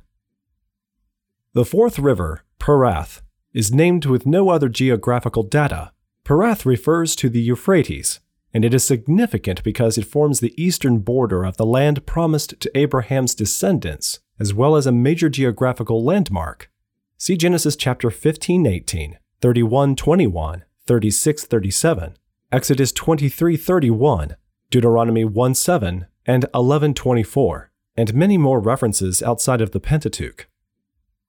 The 1.52 1.64
fourth 1.64 1.98
river, 1.98 2.44
Perath, 2.60 3.22
is 3.52 3.74
named 3.74 4.06
with 4.06 4.24
no 4.24 4.50
other 4.50 4.68
geographical 4.68 5.42
data. 5.42 5.90
Perath 6.24 6.64
refers 6.64 7.16
to 7.16 7.28
the 7.28 7.40
Euphrates, 7.40 8.20
and 8.52 8.64
it 8.64 8.72
is 8.72 8.84
significant 8.84 9.64
because 9.64 9.98
it 9.98 10.06
forms 10.06 10.38
the 10.38 10.54
eastern 10.62 10.98
border 10.98 11.42
of 11.42 11.56
the 11.56 11.66
land 11.66 12.06
promised 12.06 12.60
to 12.60 12.78
Abraham's 12.78 13.34
descendants, 13.34 14.20
as 14.38 14.54
well 14.54 14.76
as 14.76 14.86
a 14.86 14.92
major 14.92 15.28
geographical 15.28 16.04
landmark. 16.04 16.70
See 17.16 17.36
Genesis 17.36 17.76
chapter 17.76 18.10
15 18.10 18.66
18, 18.66 19.18
31 19.40 19.96
21, 19.96 20.64
36 20.86 21.44
37, 21.44 22.16
Exodus 22.50 22.92
23:31, 22.92 24.36
Deuteronomy 24.70 25.24
1 25.24 25.54
7, 25.54 26.06
and 26.26 26.46
11:24, 26.52 27.70
and 27.96 28.14
many 28.14 28.36
more 28.36 28.60
references 28.60 29.22
outside 29.22 29.60
of 29.60 29.70
the 29.70 29.80
Pentateuch. 29.80 30.48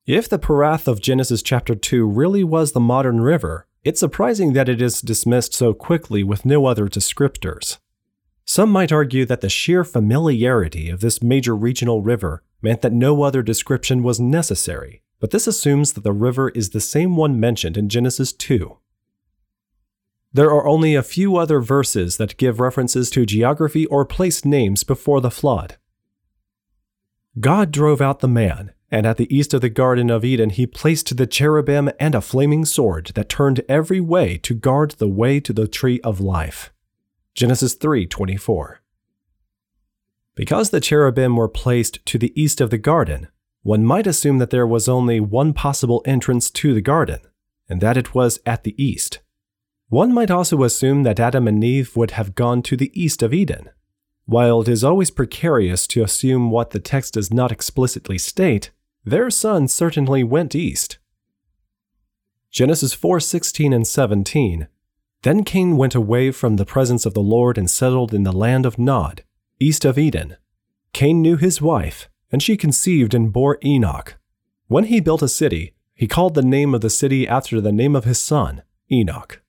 If 0.07 0.27
the 0.27 0.39
Perath 0.39 0.87
of 0.87 1.01
Genesis 1.01 1.41
chapter 1.41 1.75
2 1.75 2.05
really 2.07 2.43
was 2.43 2.71
the 2.71 2.79
modern 2.79 3.21
river, 3.21 3.67
it's 3.83 3.99
surprising 3.99 4.53
that 4.53 4.69
it 4.69 4.81
is 4.81 5.01
dismissed 5.01 5.53
so 5.53 5.73
quickly 5.73 6.23
with 6.23 6.45
no 6.45 6.65
other 6.65 6.87
descriptors. 6.87 7.77
Some 8.43 8.71
might 8.71 8.91
argue 8.91 9.25
that 9.25 9.41
the 9.41 9.49
sheer 9.49 9.83
familiarity 9.83 10.89
of 10.89 11.01
this 11.01 11.21
major 11.21 11.55
regional 11.55 12.01
river 12.01 12.43
meant 12.61 12.81
that 12.81 12.93
no 12.93 13.21
other 13.21 13.41
description 13.41 14.03
was 14.03 14.19
necessary, 14.19 15.01
but 15.25 15.31
this 15.31 15.47
assumes 15.47 15.93
that 15.93 16.03
the 16.03 16.13
river 16.13 16.49
is 16.49 16.69
the 16.69 16.79
same 16.79 17.15
one 17.15 17.39
mentioned 17.39 17.77
in 17.77 17.89
Genesis 17.89 18.31
2. 18.31 18.77
There 20.31 20.51
are 20.51 20.67
only 20.67 20.93
a 20.93 21.01
few 21.01 21.35
other 21.35 21.61
verses 21.61 22.17
that 22.17 22.37
give 22.37 22.59
references 22.59 23.09
to 23.09 23.25
geography 23.25 23.87
or 23.87 24.05
place 24.05 24.45
names 24.45 24.83
before 24.83 25.21
the 25.21 25.31
flood. 25.31 25.77
God 27.39 27.71
drove 27.71 28.01
out 28.01 28.19
the 28.19 28.27
man, 28.27 28.73
and 28.91 29.07
at 29.07 29.17
the 29.17 29.35
east 29.35 29.55
of 29.55 29.61
the 29.61 29.69
Garden 29.69 30.11
of 30.11 30.23
Eden 30.23 30.51
he 30.51 30.67
placed 30.67 31.17
the 31.17 31.25
cherubim 31.25 31.89
and 31.99 32.13
a 32.13 32.21
flaming 32.21 32.63
sword 32.63 33.09
that 33.15 33.27
turned 33.27 33.61
every 33.67 33.99
way 33.99 34.37
to 34.37 34.53
guard 34.53 34.91
the 34.91 35.09
way 35.09 35.39
to 35.39 35.53
the 35.53 35.67
tree 35.67 35.99
of 36.01 36.21
life. 36.21 36.71
Genesis 37.33 37.73
3:24. 37.73 38.81
Because 40.35 40.69
the 40.69 40.79
cherubim 40.79 41.35
were 41.35 41.49
placed 41.49 42.05
to 42.05 42.19
the 42.19 42.31
east 42.39 42.61
of 42.61 42.69
the 42.69 42.77
garden, 42.77 43.29
one 43.65 43.83
might 43.83 44.05
assume 44.05 44.37
that 44.37 44.51
there 44.51 44.67
was 44.67 44.87
only 44.87 45.19
one 45.19 45.51
possible 45.51 46.03
entrance 46.05 46.51
to 46.51 46.71
the 46.75 46.81
garden, 46.81 47.19
and 47.67 47.81
that 47.81 47.97
it 47.97 48.13
was 48.13 48.37
at 48.45 48.63
the 48.63 48.75
east. 48.77 49.21
One 49.89 50.13
might 50.13 50.29
also 50.29 50.61
assume 50.61 51.01
that 51.01 51.19
Adam 51.19 51.47
and 51.47 51.63
Eve 51.63 51.97
would 51.97 52.11
have 52.11 52.35
gone 52.35 52.61
to 52.61 52.77
the 52.77 52.91
east 52.93 53.23
of 53.23 53.33
Eden. 53.33 53.71
While 54.25 54.61
it 54.61 54.67
is 54.67 54.83
always 54.83 55.09
precarious 55.09 55.87
to 55.87 56.03
assume 56.03 56.51
what 56.51 56.69
the 56.69 56.79
text 56.79 57.15
does 57.15 57.33
not 57.33 57.51
explicitly 57.51 58.19
state, 58.19 58.69
their 59.03 59.31
son 59.31 59.67
certainly 59.67 60.23
went 60.23 60.53
east. 60.53 60.99
Genesis 62.51 62.93
4:16 62.93 63.73
and 63.73 63.87
17. 63.87 64.67
Then 65.23 65.43
Cain 65.43 65.75
went 65.75 65.95
away 65.95 66.29
from 66.29 66.57
the 66.57 66.67
presence 66.67 67.03
of 67.03 67.15
the 67.15 67.29
Lord 67.35 67.57
and 67.57 67.67
settled 67.67 68.13
in 68.13 68.21
the 68.21 68.31
land 68.31 68.67
of 68.67 68.77
Nod, 68.77 69.23
east 69.59 69.85
of 69.85 69.97
Eden. 69.97 70.37
Cain 70.93 71.23
knew 71.23 71.35
his 71.35 71.63
wife, 71.63 72.09
and 72.31 72.41
she 72.41 72.57
conceived 72.57 73.13
and 73.13 73.31
bore 73.31 73.57
Enoch. 73.63 74.17
When 74.67 74.85
he 74.85 74.99
built 74.99 75.21
a 75.21 75.27
city, 75.27 75.73
he 75.93 76.07
called 76.07 76.33
the 76.33 76.41
name 76.41 76.73
of 76.73 76.81
the 76.81 76.89
city 76.89 77.27
after 77.27 77.61
the 77.61 77.71
name 77.71 77.95
of 77.95 78.03
his 78.03 78.21
son, 78.21 78.63
Enoch. 78.91 79.41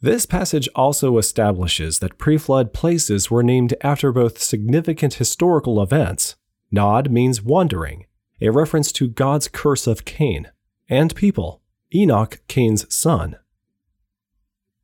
This 0.00 0.26
passage 0.26 0.68
also 0.74 1.16
establishes 1.18 2.00
that 2.00 2.18
pre 2.18 2.36
flood 2.36 2.72
places 2.72 3.30
were 3.30 3.42
named 3.42 3.74
after 3.82 4.12
both 4.12 4.42
significant 4.42 5.14
historical 5.14 5.80
events. 5.80 6.36
Nod 6.70 7.10
means 7.10 7.42
wandering, 7.42 8.06
a 8.40 8.50
reference 8.50 8.90
to 8.92 9.08
God's 9.08 9.46
curse 9.46 9.86
of 9.86 10.04
Cain, 10.04 10.50
and 10.88 11.14
people, 11.14 11.62
Enoch, 11.94 12.40
Cain's 12.48 12.92
son. 12.92 13.36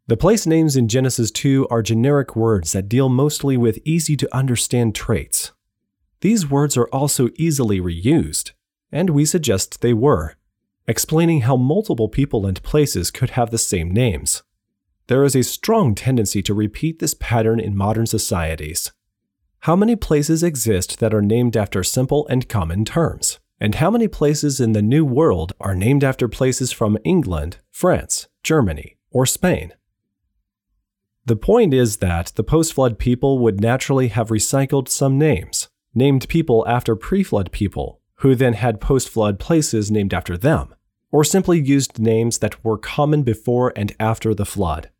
The 0.07 0.17
place 0.17 0.47
names 0.47 0.77
in 0.77 0.89
Genesis 0.89 1.31
2 1.31 1.67
are 1.69 1.83
generic 1.83 2.37
words 2.37 2.73
that 2.73 2.89
deal 2.89 3.09
mostly 3.09 3.57
with 3.57 3.81
easy 3.85 4.17
to 4.17 4.37
understand 4.37 4.95
traits. 4.95 5.53
These 6.21 6.51
words 6.51 6.77
are 6.77 6.89
also 6.89 7.29
easily 7.37 7.81
reused, 7.81 8.53
and 8.91 9.11
we 9.11 9.25
suggest 9.25 9.81
they 9.81 9.95
were, 9.95 10.35
explaining 10.87 11.43
how 11.43 11.57
multiple 11.57 12.09
people 12.09 12.47
and 12.47 12.63
places 12.63 13.11
could 13.11 13.31
have 13.31 13.51
the 13.51 13.59
same 13.59 13.93
names. 13.93 14.43
There 15.07 15.25
is 15.25 15.37
a 15.37 15.43
strong 15.43 15.95
tendency 15.95 16.43
to 16.43 16.55
repeat 16.55 16.99
this 16.99 17.15
pattern 17.15 17.61
in 17.61 17.77
modern 17.77 18.07
societies. 18.07 18.93
How 19.61 19.77
many 19.77 19.97
places 19.97 20.43
exist 20.43 20.99
that 21.01 21.15
are 21.15 21.23
named 21.23 21.57
after 21.57 21.83
simple 21.83 22.27
and 22.29 22.49
common 22.49 22.85
terms? 22.85 23.39
And 23.61 23.77
how 23.77 23.91
many 23.91 24.07
places 24.07 24.61
in 24.61 24.73
the 24.73 24.83
New 24.83 25.05
World 25.05 25.53
are 25.61 25.75
named 25.75 26.05
after 26.05 26.29
places 26.29 26.71
from 26.71 26.99
England, 27.05 27.59
France, 27.73 28.29
Germany, 28.43 28.97
or 29.11 29.27
Spain? 29.27 29.73
The 31.27 31.37
point 31.37 31.75
is 31.75 31.97
that 31.97 32.33
the 32.37 32.45
post 32.45 32.73
flood 32.73 32.99
people 32.99 33.39
would 33.41 33.61
naturally 33.61 34.09
have 34.09 34.29
recycled 34.29 34.89
some 34.89 35.19
names, 35.19 35.69
named 35.95 36.29
people 36.29 36.67
after 36.69 36.97
pre 36.97 37.23
flood 37.23 37.53
people, 37.53 38.01
who 38.17 38.35
then 38.35 38.55
had 38.55 38.81
post 38.81 39.09
flood 39.09 39.39
places 39.39 39.91
named 39.91 40.13
after 40.13 40.37
them, 40.37 40.75
or 41.11 41.25
simply 41.25 41.61
used 41.61 41.99
names 41.99 42.39
that 42.39 42.65
were 42.65 42.79
common 42.79 43.23
before 43.23 43.73
and 43.77 43.95
after 43.99 44.35
the 44.35 44.47
flood. 44.47 44.91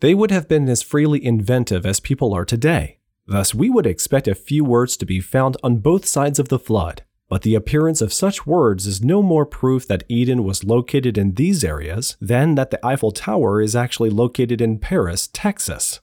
They 0.00 0.14
would 0.14 0.30
have 0.30 0.48
been 0.48 0.68
as 0.68 0.82
freely 0.82 1.24
inventive 1.24 1.86
as 1.86 2.00
people 2.00 2.34
are 2.34 2.44
today. 2.44 2.98
Thus, 3.26 3.54
we 3.54 3.70
would 3.70 3.86
expect 3.86 4.28
a 4.28 4.34
few 4.34 4.64
words 4.64 4.96
to 4.98 5.06
be 5.06 5.20
found 5.20 5.56
on 5.62 5.78
both 5.78 6.06
sides 6.06 6.38
of 6.38 6.48
the 6.48 6.58
flood. 6.58 7.02
But 7.28 7.42
the 7.42 7.56
appearance 7.56 8.00
of 8.00 8.12
such 8.12 8.46
words 8.46 8.86
is 8.86 9.02
no 9.02 9.20
more 9.20 9.44
proof 9.44 9.88
that 9.88 10.04
Eden 10.08 10.44
was 10.44 10.62
located 10.62 11.18
in 11.18 11.34
these 11.34 11.64
areas 11.64 12.16
than 12.20 12.54
that 12.54 12.70
the 12.70 12.84
Eiffel 12.86 13.10
Tower 13.10 13.60
is 13.60 13.74
actually 13.74 14.10
located 14.10 14.60
in 14.60 14.78
Paris, 14.78 15.28
Texas. 15.32 16.00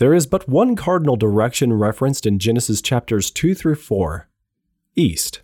There 0.00 0.14
is 0.14 0.26
but 0.26 0.48
one 0.48 0.76
cardinal 0.76 1.16
direction 1.16 1.74
referenced 1.74 2.24
in 2.24 2.38
Genesis 2.38 2.80
chapters 2.80 3.30
2 3.30 3.54
through 3.54 3.74
4 3.74 4.30
east. 4.96 5.42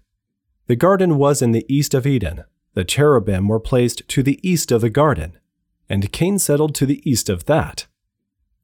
The 0.67 0.75
garden 0.75 1.19
was 1.19 1.43
in 1.43 1.53
the 1.53 1.67
east 1.69 1.93
of 1.93 2.07
Eden. 2.07 2.43
The 2.73 2.83
cherubim 2.83 3.49
were 3.49 3.61
placed 3.61 4.09
to 4.09 4.23
the 4.23 4.41
east 4.43 4.73
of 4.73 4.81
the 4.81 4.89
garden, 4.89 5.39
and 5.91 6.11
Cain 6.11 6.39
settled 6.39 6.75
to 6.77 6.87
the 6.87 7.03
east 7.05 7.29
of 7.29 7.45
that. 7.45 7.87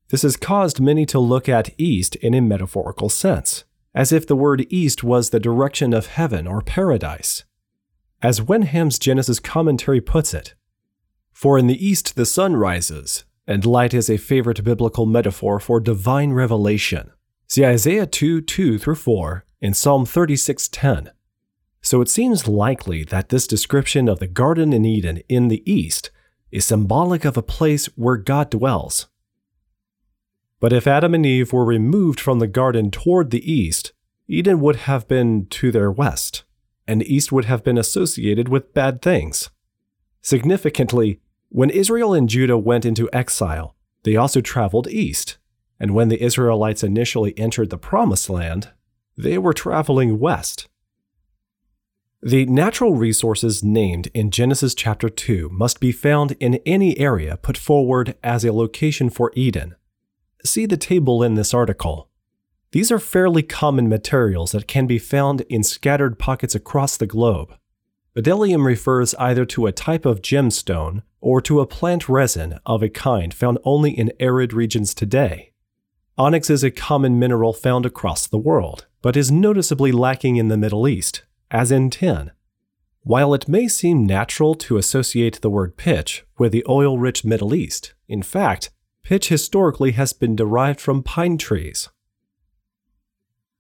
This 0.09 0.23
has 0.23 0.39
caused 0.39 0.81
many 0.81 1.05
to 1.05 1.19
look 1.19 1.47
at 1.47 1.79
east 1.79 2.17
in 2.17 2.33
a 2.33 2.41
metaphorical 2.41 3.11
sense, 3.11 3.65
as 3.95 4.13
if 4.13 4.27
the 4.27 4.35
word 4.35 4.67
east 4.71 5.05
was 5.05 5.29
the 5.29 5.39
direction 5.39 5.93
of 5.93 6.07
heaven 6.07 6.47
or 6.47 6.63
paradise. 6.63 7.45
As 8.23 8.41
Wenham's 8.41 8.99
Genesis 8.99 9.39
commentary 9.39 10.01
puts 10.01 10.33
it, 10.33 10.55
For 11.35 11.59
in 11.59 11.67
the 11.67 11.87
east 11.87 12.17
the 12.17 12.25
sun 12.25 12.57
rises, 12.57 13.25
and 13.47 13.67
light 13.67 13.93
is 13.93 14.09
a 14.09 14.17
favorite 14.17 14.63
biblical 14.65 15.07
metaphor 15.07 15.59
for 15.59 15.81
divine 15.81 16.33
revelation. 16.33 17.11
See 17.47 17.65
Isaiah 17.65 18.07
2 18.07 18.41
2 18.41 18.79
through 18.79 18.95
4 18.95 19.45
and 19.61 19.77
Psalm 19.77 20.07
36 20.07 20.69
10. 20.69 21.11
So 21.81 22.01
it 22.01 22.09
seems 22.09 22.47
likely 22.47 23.03
that 23.05 23.29
this 23.29 23.47
description 23.47 24.09
of 24.09 24.21
the 24.21 24.29
Garden 24.29 24.73
in 24.73 24.85
Eden 24.85 25.21
in 25.29 25.49
the 25.49 25.63
east 25.71 26.11
is 26.53 26.65
symbolic 26.65 27.25
of 27.25 27.37
a 27.37 27.43
place 27.43 27.87
where 27.97 28.17
God 28.17 28.51
dwells. 28.51 29.09
But 30.61 30.73
if 30.73 30.87
Adam 30.87 31.13
and 31.13 31.27
Eve 31.27 31.53
were 31.53 31.65
removed 31.65 32.21
from 32.21 32.39
the 32.39 32.47
garden 32.47 32.93
toward 32.93 33.31
the 33.31 33.51
east, 33.51 33.93
Eden 34.29 34.61
would 34.61 34.77
have 34.77 35.09
been 35.09 35.47
to 35.47 35.73
their 35.73 35.91
west, 35.91 36.45
and 36.87 37.03
east 37.03 37.33
would 37.33 37.47
have 37.47 37.65
been 37.65 37.77
associated 37.77 38.49
with 38.49 38.73
bad 38.73 39.03
things. 39.03 39.51
Significantly, 40.21 41.21
when 41.55 41.69
Israel 41.69 42.15
and 42.15 42.31
Judah 42.31 42.57
went 42.57 42.87
into 42.87 43.11
exile, 43.13 43.77
they 44.05 44.17
also 44.17 44.41
traveled 44.41 44.89
east, 44.89 45.37
and 45.79 45.95
when 45.95 46.09
the 46.09 46.23
Israelites 46.23 46.83
initially 46.83 47.39
entered 47.39 47.69
the 47.69 47.77
Promised 47.77 48.31
Land, 48.31 48.71
they 49.19 49.37
were 49.37 49.53
traveling 49.53 50.19
west. 50.19 50.69
The 52.23 52.47
natural 52.47 52.95
resources 52.95 53.63
named 53.63 54.09
in 54.15 54.31
Genesis 54.31 54.75
chapter 54.75 55.11
2 55.11 55.51
must 55.51 55.79
be 55.79 55.93
found 55.93 56.33
in 56.41 56.55
any 56.65 56.99
area 56.99 57.37
put 57.37 57.59
forward 57.59 58.15
as 58.25 58.47
a 58.47 58.53
location 58.53 59.11
for 59.11 59.31
Eden. 59.35 59.75
See 60.45 60.65
the 60.65 60.79
table 60.79 61.23
in 61.23 61.35
this 61.35 61.53
article. 61.53 62.09
These 62.71 62.91
are 62.91 62.99
fairly 62.99 63.43
common 63.43 63.91
materials 63.91 64.53
that 64.53 64.67
can 64.67 64.87
be 64.87 64.99
found 64.99 65.43
in 65.51 65.63
scattered 65.63 66.19
pockets 66.19 66.55
across 66.55 66.97
the 66.97 67.07
globe. 67.07 67.55
Bdellium 68.14 68.66
refers 68.66 69.14
either 69.14 69.47
to 69.47 69.66
a 69.66 69.73
type 69.73 70.04
of 70.04 70.21
gemstone 70.21 71.02
or 71.21 71.40
to 71.40 71.61
a 71.61 71.66
plant 71.66 72.09
resin 72.09 72.59
of 72.66 72.83
a 72.83 72.90
kind 72.90 73.33
found 73.33 73.59
only 73.64 73.90
in 73.90 74.12
arid 74.21 74.52
regions 74.52 74.92
today. 74.95 75.52
Onyx 76.19 76.50
is 76.50 76.62
a 76.62 76.71
common 76.71 77.19
mineral 77.19 77.54
found 77.54 77.87
across 77.87 78.26
the 78.26 78.37
world, 78.37 78.87
but 79.00 79.16
is 79.16 79.31
noticeably 79.31 79.92
lacking 79.92 80.37
in 80.37 80.49
the 80.49 80.59
Middle 80.59 80.87
East, 80.87 81.23
as 81.50 81.73
in 81.73 81.88
tin. 81.88 82.31
While 83.00 83.33
it 83.33 83.49
may 83.49 83.66
seem 83.66 84.07
natural 84.07 84.54
to 84.57 84.76
associate 84.76 85.40
the 85.40 85.50
word 85.50 85.78
pitch 85.78 86.25
with 86.38 86.52
the 86.52 86.64
oil 86.69 86.99
rich 86.99 87.25
Middle 87.25 87.54
East, 87.54 87.95
in 88.09 88.23
fact, 88.23 88.71
pitch 89.02 89.28
historically 89.28 89.92
has 89.92 90.12
been 90.12 90.37
derived 90.37 90.81
from 90.81 91.02
pine 91.02 91.38
trees. 91.38 91.88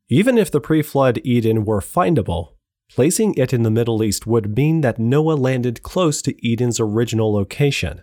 Even 0.08 0.36
if 0.36 0.50
the 0.50 0.60
pre 0.60 0.82
flood 0.82 1.20
Eden 1.24 1.64
were 1.64 1.80
findable, 1.80 2.50
Placing 2.94 3.34
it 3.36 3.54
in 3.54 3.62
the 3.62 3.70
Middle 3.70 4.02
East 4.02 4.26
would 4.26 4.54
mean 4.54 4.82
that 4.82 4.98
Noah 4.98 5.32
landed 5.32 5.82
close 5.82 6.20
to 6.22 6.46
Eden's 6.46 6.78
original 6.78 7.32
location. 7.32 8.02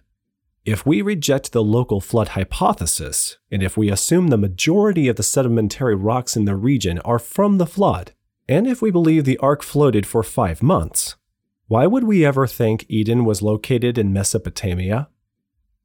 If 0.65 0.83
we 0.83 1.03
reject 1.03 1.51
the 1.51 1.63
local 1.63 2.01
flood 2.01 2.29
hypothesis, 2.29 3.37
and 3.51 3.61
if 3.61 3.77
we 3.77 3.91
assume 3.91 4.29
the 4.29 4.37
majority 4.37 5.07
of 5.07 5.15
the 5.15 5.23
sedimentary 5.23 5.93
rocks 5.93 6.35
in 6.35 6.45
the 6.45 6.55
region 6.55 6.97
are 6.99 7.19
from 7.19 7.59
the 7.59 7.67
flood, 7.67 8.13
and 8.47 8.65
if 8.65 8.81
we 8.81 8.89
believe 8.89 9.25
the 9.25 9.37
ark 9.37 9.61
floated 9.61 10.07
for 10.07 10.23
five 10.23 10.63
months, 10.63 11.15
why 11.67 11.85
would 11.85 12.03
we 12.03 12.25
ever 12.25 12.47
think 12.47 12.83
Eden 12.89 13.25
was 13.25 13.43
located 13.43 13.99
in 13.99 14.11
Mesopotamia? 14.11 15.07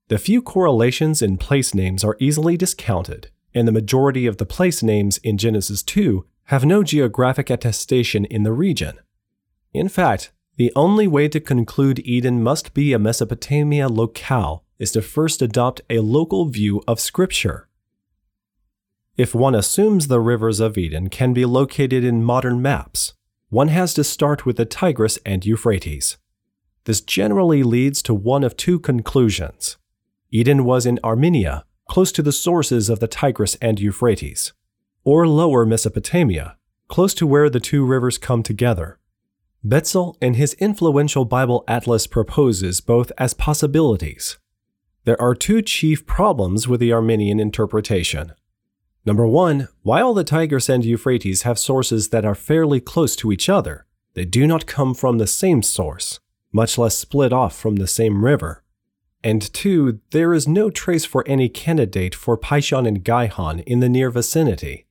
The 0.08 0.18
few 0.18 0.40
correlations 0.40 1.20
in 1.20 1.36
place 1.36 1.74
names 1.74 2.04
are 2.04 2.16
easily 2.18 2.56
discounted, 2.56 3.30
and 3.52 3.68
the 3.68 3.72
majority 3.72 4.26
of 4.26 4.38
the 4.38 4.46
place 4.46 4.82
names 4.82 5.18
in 5.18 5.36
Genesis 5.36 5.82
2 5.82 6.24
have 6.46 6.64
no 6.64 6.82
geographic 6.82 7.48
attestation 7.48 8.24
in 8.26 8.42
the 8.42 8.52
region. 8.52 8.98
In 9.72 9.88
fact, 9.88 10.30
the 10.56 10.72
only 10.76 11.06
way 11.06 11.28
to 11.28 11.40
conclude 11.40 12.06
Eden 12.06 12.42
must 12.42 12.74
be 12.74 12.92
a 12.92 12.98
Mesopotamia 12.98 13.88
locale 13.88 14.62
is 14.78 14.92
to 14.92 15.02
first 15.02 15.40
adopt 15.40 15.80
a 15.88 16.00
local 16.00 16.46
view 16.46 16.82
of 16.86 17.00
Scripture. 17.00 17.68
If 19.16 19.34
one 19.34 19.54
assumes 19.54 20.08
the 20.08 20.20
rivers 20.20 20.60
of 20.60 20.76
Eden 20.76 21.08
can 21.08 21.32
be 21.32 21.44
located 21.44 22.04
in 22.04 22.22
modern 22.22 22.60
maps, 22.60 23.14
one 23.48 23.68
has 23.68 23.94
to 23.94 24.04
start 24.04 24.44
with 24.44 24.56
the 24.56 24.66
Tigris 24.66 25.18
and 25.24 25.46
Euphrates. 25.46 26.18
This 26.84 27.00
generally 27.00 27.62
leads 27.62 28.02
to 28.02 28.12
one 28.12 28.44
of 28.44 28.56
two 28.56 28.78
conclusions. 28.78 29.78
Eden 30.30 30.64
was 30.64 30.84
in 30.84 31.00
Armenia, 31.02 31.64
close 31.88 32.12
to 32.12 32.22
the 32.22 32.32
sources 32.32 32.90
of 32.90 33.00
the 33.00 33.08
Tigris 33.08 33.56
and 33.62 33.80
Euphrates 33.80 34.52
or 35.04 35.28
lower 35.28 35.64
Mesopotamia, 35.64 36.56
close 36.88 37.14
to 37.14 37.26
where 37.26 37.48
the 37.48 37.60
two 37.60 37.84
rivers 37.84 38.18
come 38.18 38.42
together. 38.42 38.98
Beitzel 39.64 40.16
and 40.20 40.36
his 40.36 40.54
influential 40.54 41.24
Bible 41.24 41.64
atlas 41.66 42.06
proposes 42.06 42.80
both 42.80 43.12
as 43.16 43.32
possibilities. 43.32 44.38
There 45.04 45.20
are 45.20 45.34
two 45.34 45.62
chief 45.62 46.06
problems 46.06 46.66
with 46.66 46.80
the 46.80 46.92
Armenian 46.92 47.40
interpretation. 47.40 48.32
Number 49.06 49.26
one, 49.26 49.68
while 49.82 50.14
the 50.14 50.24
Tigris 50.24 50.68
and 50.68 50.84
Euphrates 50.84 51.42
have 51.42 51.58
sources 51.58 52.08
that 52.08 52.24
are 52.24 52.34
fairly 52.34 52.80
close 52.80 53.14
to 53.16 53.32
each 53.32 53.48
other, 53.48 53.86
they 54.14 54.24
do 54.24 54.46
not 54.46 54.66
come 54.66 54.94
from 54.94 55.18
the 55.18 55.26
same 55.26 55.62
source, 55.62 56.20
much 56.52 56.78
less 56.78 56.96
split 56.96 57.32
off 57.32 57.54
from 57.54 57.76
the 57.76 57.86
same 57.86 58.24
river. 58.24 58.62
And 59.22 59.52
two, 59.52 60.00
there 60.10 60.34
is 60.34 60.46
no 60.46 60.70
trace 60.70 61.04
for 61.04 61.24
any 61.26 61.48
candidate 61.48 62.14
for 62.14 62.38
Pishon 62.38 62.86
and 62.86 63.04
Gihon 63.04 63.60
in 63.60 63.80
the 63.80 63.88
near 63.88 64.10
vicinity. 64.10 64.83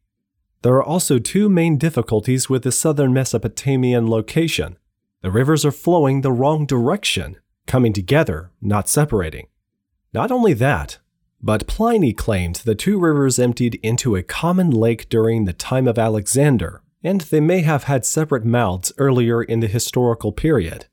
There 0.63 0.76
are 0.76 0.84
also 0.84 1.19
two 1.19 1.49
main 1.49 1.78
difficulties 1.78 2.49
with 2.49 2.63
the 2.63 2.71
southern 2.71 3.13
Mesopotamian 3.13 4.10
location. 4.10 4.78
The 5.21 5.30
rivers 5.30 5.65
are 5.65 5.71
flowing 5.71 6.21
the 6.21 6.32
wrong 6.32 6.65
direction, 6.65 7.36
coming 7.67 7.91
together, 7.91 8.52
not 8.62 8.88
separating. 8.88 9.47
Not 10.13 10.32
only 10.32 10.54
that, 10.54 10.99
but 11.41 11.67
Pliny 11.67 12.13
claimed 12.13 12.58
the 12.58 12.76
two 12.76 12.97
rivers 12.97 13.39
emptied 13.39 13.78
into 13.84 14.15
a 14.15 14.23
common 14.23 14.69
lake 14.71 15.10
during 15.10 15.43
the 15.43 15.52
time 15.52 15.86
of 15.86 15.99
Alexander, 15.99 16.82
and 17.04 17.19
they 17.21 17.41
may 17.41 17.60
have 17.60 17.84
had 17.84 18.06
separate 18.06 18.45
mouths 18.45 18.93
earlier 18.97 19.43
in 19.43 19.60
the 19.60 19.67
historical 19.67 20.32
period. 20.32 20.86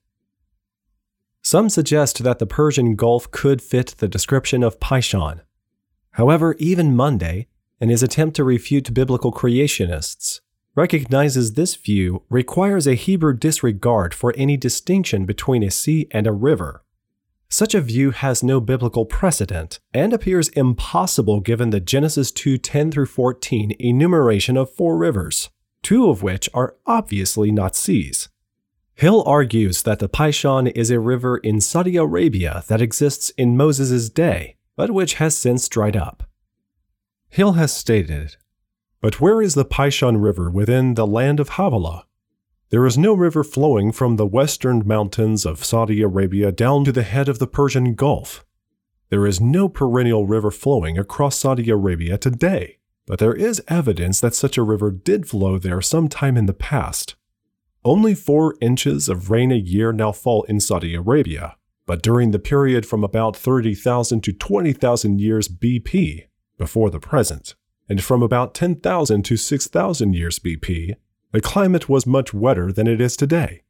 Some 1.43 1.69
suggest 1.69 2.25
that 2.25 2.41
the 2.41 2.47
Persian 2.47 2.97
Gulf 2.97 3.31
could 3.31 3.63
fit 3.63 3.95
the 3.99 4.09
description 4.09 4.65
of 4.65 4.81
Pishon. 4.81 5.43
However, 6.13 6.57
even 6.59 6.97
Munday, 6.97 7.47
in 7.81 7.89
his 7.89 8.03
attempt 8.03 8.37
to 8.37 8.45
refute 8.45 8.95
biblical 8.95 9.33
creationists, 9.33 10.41
recognizes 10.75 11.55
this 11.55 11.75
view 11.75 12.23
requires 12.29 12.87
a 12.87 12.95
Hebrew 12.95 13.35
disregard 13.35 14.15
for 14.15 14.35
any 14.37 14.57
distinction 14.57 15.27
between 15.27 15.63
a 15.63 15.71
sea 15.71 16.07
and 16.11 16.27
a 16.27 16.33
river. 16.33 16.85
Such 17.49 17.75
a 17.75 17.81
view 17.81 18.13
has 18.13 18.45
no 18.45 18.61
biblical 18.61 19.05
precedent 19.05 19.81
and 19.93 20.13
appears 20.13 20.49
impossible 20.51 21.41
given 21.41 21.71
the 21.71 21.81
Genesis 21.81 22.31
2 22.31 22.59
10 22.59 22.93
through 22.93 23.07
14 23.07 23.75
enumeration 23.81 24.57
of 24.57 24.73
four 24.73 24.97
rivers, 24.97 25.51
two 25.83 26.09
of 26.09 26.23
which 26.23 26.49
are 26.55 26.77
obviously 26.87 27.51
not 27.51 27.75
seas. 27.75 28.29
Hill 28.95 29.25
argues 29.27 29.83
that 29.83 29.99
the 29.99 30.09
Pishon 30.09 30.71
is 30.77 30.91
a 30.91 31.01
river 31.01 31.39
in 31.39 31.61
Saudi 31.61 31.97
Arabia 31.97 32.63
that 32.69 32.83
exists 32.83 33.31
in 33.31 33.57
Moses' 33.57 34.11
day, 34.11 34.57
but 34.77 34.91
which 34.91 35.15
has 35.15 35.37
since 35.37 35.69
dried 35.69 35.97
up. 35.97 36.30
Hill 37.31 37.53
has 37.53 37.73
stated, 37.73 38.37
But 39.01 39.21
where 39.21 39.41
is 39.41 39.55
the 39.55 39.65
Pishon 39.65 40.21
River 40.21 40.51
within 40.51 40.95
the 40.95 41.07
land 41.07 41.39
of 41.39 41.51
Havilah? 41.51 42.05
There 42.71 42.85
is 42.87 42.99
no 42.99 43.15
river 43.15 43.45
flowing 43.45 43.93
from 43.93 44.17
the 44.17 44.27
western 44.27 44.83
mountains 44.85 45.47
of 45.47 45.65
Saudi 45.65 46.03
Arabia 46.03 46.51
down 46.51 46.85
to 46.85 46.93
the 46.93 47.05
head 47.05 47.29
of 47.29 47.39
the 47.39 47.47
Persian 47.47 47.95
Gulf. 47.95 48.45
There 49.11 49.29
is 49.29 49.41
no 49.41 49.69
perennial 49.69 50.27
river 50.27 50.51
flowing 50.51 50.99
across 50.99 51.39
Saudi 51.39 51.71
Arabia 51.71 52.19
today, 52.19 52.79
but 53.07 53.21
there 53.21 53.35
is 53.35 53.63
evidence 53.69 54.21
that 54.21 54.35
such 54.35 54.59
a 54.59 54.65
river 54.65 54.91
did 54.91 55.29
flow 55.29 55.57
there 55.57 55.81
sometime 55.81 56.37
in 56.37 56.47
the 56.47 56.53
past. 56.53 57.15
Only 57.85 58.15
four 58.15 58.57
inches 58.61 59.09
of 59.09 59.31
rain 59.31 59.53
a 59.53 59.57
year 59.57 59.93
now 59.93 60.11
fall 60.11 60.43
in 60.45 60.59
Saudi 60.59 60.97
Arabia, 60.97 61.57
but 61.87 62.03
during 62.03 62.33
the 62.33 62.41
period 62.41 62.87
from 62.87 63.05
about 63.05 63.37
30,000 63.37 64.21
to 64.25 64.33
20,000 64.33 65.21
years 65.21 65.49
BP, 65.49 66.27
before 66.61 66.91
the 66.91 67.01
present, 67.01 67.55
and 67.89 68.05
from 68.05 68.23
about 68.23 68.55
10,000 68.55 69.25
to 69.25 69.37
6,000 69.39 70.13
years 70.13 70.39
BP, 70.39 70.95
the 71.33 71.41
climate 71.41 71.89
was 71.89 72.07
much 72.07 72.35
wetter 72.35 72.71
than 72.71 72.87
it 72.87 73.01
is 73.01 73.17
today. 73.17 73.63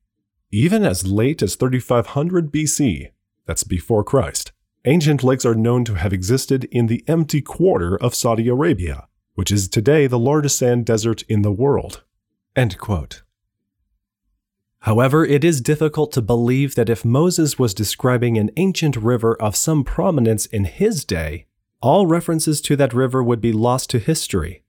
Even 0.51 0.85
as 0.85 1.07
late 1.07 1.41
as 1.41 1.55
3500 1.55 2.51
BC, 2.51 3.13
that's 3.47 3.63
before 3.63 4.03
Christ, 4.03 4.51
ancient 4.85 5.23
lakes 5.23 5.47
are 5.47 5.55
known 5.55 5.85
to 5.85 5.95
have 5.95 6.13
existed 6.13 6.65
in 6.73 6.89
the 6.89 7.05
empty 7.07 7.41
quarter 7.41 7.97
of 7.97 8.13
Saudi 8.13 8.49
Arabia, 8.49 9.07
which 9.35 9.53
is 9.53 9.69
today 9.69 10.09
the 10.09 10.19
largest 10.19 10.59
sand 10.59 10.85
desert 10.85 11.23
in 11.29 11.43
the 11.43 11.53
world. 11.53 12.03
However, 14.81 15.25
it 15.25 15.45
is 15.45 15.61
difficult 15.61 16.11
to 16.13 16.23
believe 16.23 16.75
that 16.75 16.91
if 16.91 17.05
Moses 17.05 17.57
was 17.57 17.73
describing 17.73 18.37
an 18.37 18.51
ancient 18.57 18.97
river 18.97 19.41
of 19.41 19.55
some 19.55 19.85
prominence 19.85 20.47
in 20.47 20.65
his 20.65 21.05
day, 21.05 21.47
all 21.81 22.07
references 22.07 22.61
to 22.61 22.77
that 22.77 22.93
river 22.93 23.23
would 23.23 23.41
be 23.41 23.53
lost 23.53 23.91
to 23.91 23.99
history. 23.99 24.63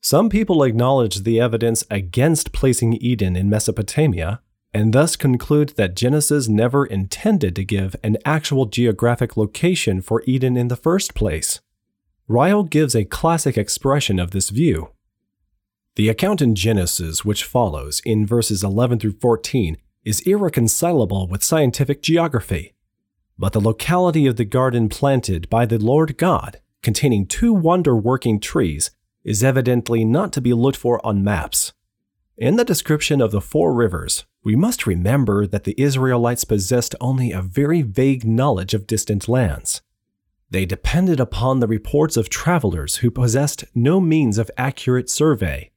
Some 0.00 0.28
people 0.28 0.62
acknowledge 0.62 1.22
the 1.22 1.40
evidence 1.40 1.84
against 1.90 2.52
placing 2.52 2.94
Eden 2.94 3.36
in 3.36 3.48
Mesopotamia, 3.48 4.40
and 4.74 4.92
thus 4.92 5.16
conclude 5.16 5.70
that 5.76 5.94
Genesis 5.94 6.48
never 6.48 6.84
intended 6.84 7.54
to 7.56 7.64
give 7.64 7.94
an 8.02 8.16
actual 8.24 8.66
geographic 8.66 9.36
location 9.36 10.00
for 10.00 10.22
Eden 10.26 10.56
in 10.56 10.68
the 10.68 10.76
first 10.76 11.14
place. 11.14 11.60
Ryle 12.26 12.64
gives 12.64 12.94
a 12.94 13.04
classic 13.04 13.56
expression 13.56 14.18
of 14.18 14.30
this 14.30 14.50
view. 14.50 14.90
The 15.96 16.08
account 16.08 16.40
in 16.40 16.54
Genesis, 16.54 17.24
which 17.24 17.44
follows 17.44 18.00
in 18.04 18.26
verses 18.26 18.64
11 18.64 19.00
through 19.00 19.18
14, 19.20 19.76
is 20.04 20.20
irreconcilable 20.20 21.28
with 21.28 21.44
scientific 21.44 22.02
geography. 22.02 22.72
But 23.38 23.52
the 23.52 23.60
locality 23.60 24.26
of 24.26 24.36
the 24.36 24.44
garden 24.44 24.88
planted 24.88 25.48
by 25.48 25.66
the 25.66 25.78
Lord 25.78 26.16
God, 26.18 26.60
containing 26.82 27.26
two 27.26 27.52
wonder 27.52 27.96
working 27.96 28.40
trees, 28.40 28.90
is 29.24 29.42
evidently 29.42 30.04
not 30.04 30.32
to 30.32 30.40
be 30.40 30.52
looked 30.52 30.76
for 30.76 31.04
on 31.06 31.24
maps. 31.24 31.72
In 32.36 32.56
the 32.56 32.64
description 32.64 33.20
of 33.20 33.30
the 33.30 33.40
four 33.40 33.72
rivers, 33.72 34.24
we 34.42 34.56
must 34.56 34.86
remember 34.86 35.46
that 35.46 35.64
the 35.64 35.80
Israelites 35.80 36.44
possessed 36.44 36.94
only 37.00 37.30
a 37.30 37.42
very 37.42 37.82
vague 37.82 38.24
knowledge 38.24 38.74
of 38.74 38.86
distant 38.86 39.28
lands. 39.28 39.80
They 40.50 40.66
depended 40.66 41.20
upon 41.20 41.60
the 41.60 41.66
reports 41.66 42.16
of 42.16 42.28
travelers 42.28 42.96
who 42.96 43.10
possessed 43.10 43.64
no 43.74 44.00
means 44.00 44.38
of 44.38 44.50
accurate 44.58 45.08
survey. 45.08 45.70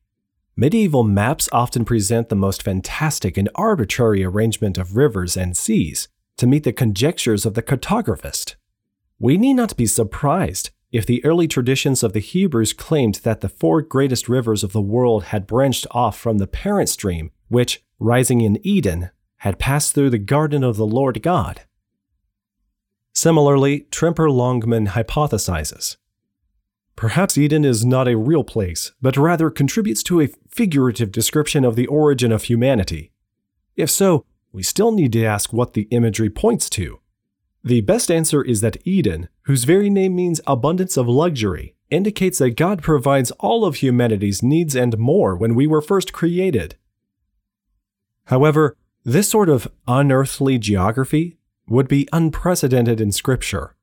Medieval 0.58 1.04
maps 1.04 1.48
often 1.52 1.86
present 1.86 2.30
the 2.30 2.36
most 2.36 2.64
fantastic 2.64 3.38
and 3.38 3.50
arbitrary 3.56 4.24
arrangement 4.24 4.78
of 4.78 4.98
rivers 4.98 5.38
and 5.38 5.56
seas 5.56 6.08
to 6.38 6.48
meet 6.48 6.64
the 6.64 6.74
conjectures 6.74 7.46
of 7.46 7.54
the 7.54 7.64
cartographist. 7.64 8.56
We 9.20 9.38
need 9.38 9.54
not 9.54 9.78
be 9.78 9.86
surprised 9.86 10.72
if 10.92 11.06
the 11.06 11.24
early 11.26 11.48
traditions 11.48 12.04
of 12.04 12.14
the 12.14 12.20
Hebrews 12.20 12.74
claimed 12.74 13.16
that 13.24 13.42
the 13.42 13.50
four 13.50 13.82
greatest 13.82 14.30
rivers 14.30 14.64
of 14.64 14.72
the 14.72 14.82
world 14.82 15.26
had 15.26 15.48
branched 15.48 15.88
off 15.92 16.18
from 16.18 16.38
the 16.38 16.48
parent 16.48 16.90
stream, 16.90 17.32
which, 17.48 17.84
rising 18.00 18.42
in 18.42 18.66
Eden, 18.66 19.10
had 19.38 19.60
passed 19.60 19.94
through 19.94 20.10
the 20.10 20.18
garden 20.18 20.64
of 20.64 20.78
the 20.78 20.86
Lord 20.86 21.22
God. 21.22 21.62
Similarly, 23.14 23.88
Tremper 23.92 24.30
Longman 24.30 24.88
hypothesizes 24.88 25.98
Perhaps 26.96 27.38
Eden 27.38 27.66
is 27.66 27.86
not 27.86 28.08
a 28.08 28.18
real 28.18 28.44
place, 28.44 28.94
but 29.02 29.18
rather 29.18 29.50
contributes 29.50 30.02
to 30.04 30.22
a 30.22 30.30
figurative 30.50 31.12
description 31.12 31.66
of 31.66 31.76
the 31.76 31.88
origin 31.88 32.32
of 32.32 32.44
humanity. 32.44 33.12
If 33.76 33.90
so, 33.90 34.26
we 34.56 34.64
still 34.64 34.94
need 34.94 35.12
to 35.12 35.26
ask 35.26 35.52
what 35.52 35.74
the 35.74 35.86
imagery 35.92 36.30
points 36.30 36.70
to. 36.70 37.02
The 37.62 37.82
best 37.82 38.10
answer 38.10 38.42
is 38.42 38.62
that 38.62 38.78
Eden, 38.88 39.28
whose 39.44 39.66
very 39.66 39.90
name 39.90 40.16
means 40.16 40.40
abundance 40.48 40.96
of 40.96 41.10
luxury, 41.10 41.76
indicates 41.90 42.38
that 42.38 42.56
God 42.56 42.82
provides 42.82 43.32
all 43.32 43.66
of 43.66 43.76
humanity's 43.76 44.42
needs 44.42 44.74
and 44.74 44.98
more 44.98 45.36
when 45.36 45.56
we 45.56 45.68
were 45.68 45.82
first 45.82 46.14
created. 46.14 46.78
However, 48.28 48.78
this 49.04 49.28
sort 49.28 49.50
of 49.50 49.68
unearthly 49.90 50.58
geography 50.58 51.38
would 51.68 51.90
be 51.90 52.08
unprecedented 52.14 53.02
in 53.02 53.12
Scripture. 53.12 53.76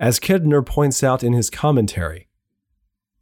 As 0.00 0.18
Kidner 0.18 0.64
points 0.64 1.04
out 1.04 1.22
in 1.22 1.34
his 1.34 1.50
commentary, 1.50 2.28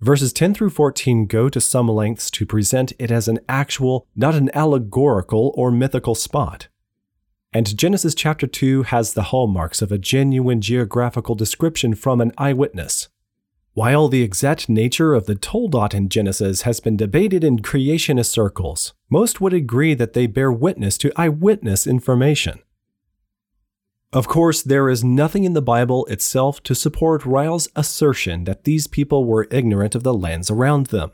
verses 0.00 0.32
10 0.32 0.54
through 0.54 0.70
14 0.70 1.26
go 1.26 1.48
to 1.48 1.60
some 1.60 1.88
lengths 1.88 2.30
to 2.30 2.46
present 2.46 2.92
it 3.00 3.10
as 3.10 3.26
an 3.26 3.40
actual, 3.48 4.06
not 4.14 4.36
an 4.36 4.48
allegorical 4.54 5.52
or 5.56 5.72
mythical 5.72 6.14
spot. 6.14 6.68
And 7.56 7.78
Genesis 7.78 8.16
chapter 8.16 8.48
2 8.48 8.82
has 8.82 9.14
the 9.14 9.30
hallmarks 9.30 9.80
of 9.80 9.92
a 9.92 9.98
genuine 9.98 10.60
geographical 10.60 11.36
description 11.36 11.94
from 11.94 12.20
an 12.20 12.32
eyewitness. 12.36 13.08
While 13.74 14.08
the 14.08 14.22
exact 14.22 14.68
nature 14.68 15.14
of 15.14 15.26
the 15.26 15.36
toldot 15.36 15.94
in 15.94 16.08
Genesis 16.08 16.62
has 16.62 16.80
been 16.80 16.96
debated 16.96 17.44
in 17.44 17.60
creationist 17.60 18.26
circles, 18.26 18.92
most 19.08 19.40
would 19.40 19.52
agree 19.52 19.94
that 19.94 20.14
they 20.14 20.26
bear 20.26 20.50
witness 20.50 20.98
to 20.98 21.12
eyewitness 21.14 21.86
information. 21.86 22.58
Of 24.12 24.26
course, 24.26 24.60
there 24.60 24.88
is 24.88 25.04
nothing 25.04 25.44
in 25.44 25.54
the 25.54 25.62
Bible 25.62 26.06
itself 26.06 26.60
to 26.64 26.74
support 26.74 27.24
Ryle's 27.24 27.68
assertion 27.76 28.44
that 28.44 28.64
these 28.64 28.88
people 28.88 29.24
were 29.24 29.46
ignorant 29.52 29.94
of 29.94 30.02
the 30.02 30.14
lands 30.14 30.50
around 30.50 30.86
them. 30.86 31.12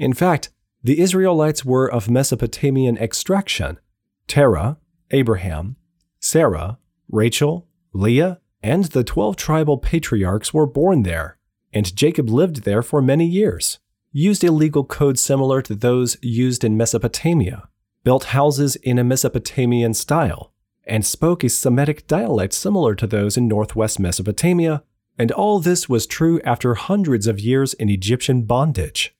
In 0.00 0.14
fact, 0.14 0.50
the 0.82 1.00
Israelites 1.00 1.64
were 1.64 1.88
of 1.88 2.10
Mesopotamian 2.10 2.98
extraction. 2.98 3.78
Terah, 4.26 4.78
Abraham, 5.10 5.76
Sarah, 6.20 6.78
Rachel, 7.10 7.66
Leah, 7.92 8.40
and 8.62 8.84
the 8.86 9.04
12 9.04 9.36
tribal 9.36 9.78
patriarchs 9.78 10.52
were 10.52 10.66
born 10.66 11.02
there, 11.02 11.38
and 11.72 11.94
Jacob 11.96 12.28
lived 12.28 12.62
there 12.62 12.82
for 12.82 13.00
many 13.00 13.26
years, 13.26 13.78
used 14.12 14.44
a 14.44 14.52
legal 14.52 14.84
code 14.84 15.18
similar 15.18 15.62
to 15.62 15.74
those 15.74 16.16
used 16.22 16.64
in 16.64 16.76
Mesopotamia, 16.76 17.68
built 18.04 18.24
houses 18.24 18.76
in 18.76 18.98
a 18.98 19.04
Mesopotamian 19.04 19.94
style, 19.94 20.52
and 20.84 21.06
spoke 21.06 21.44
a 21.44 21.48
Semitic 21.48 22.06
dialect 22.06 22.52
similar 22.52 22.94
to 22.94 23.06
those 23.06 23.36
in 23.36 23.48
northwest 23.48 23.98
Mesopotamia, 23.98 24.82
and 25.18 25.30
all 25.32 25.60
this 25.60 25.88
was 25.88 26.06
true 26.06 26.40
after 26.42 26.74
hundreds 26.74 27.26
of 27.26 27.38
years 27.38 27.74
in 27.74 27.88
Egyptian 27.88 28.42
bondage. 28.42 29.14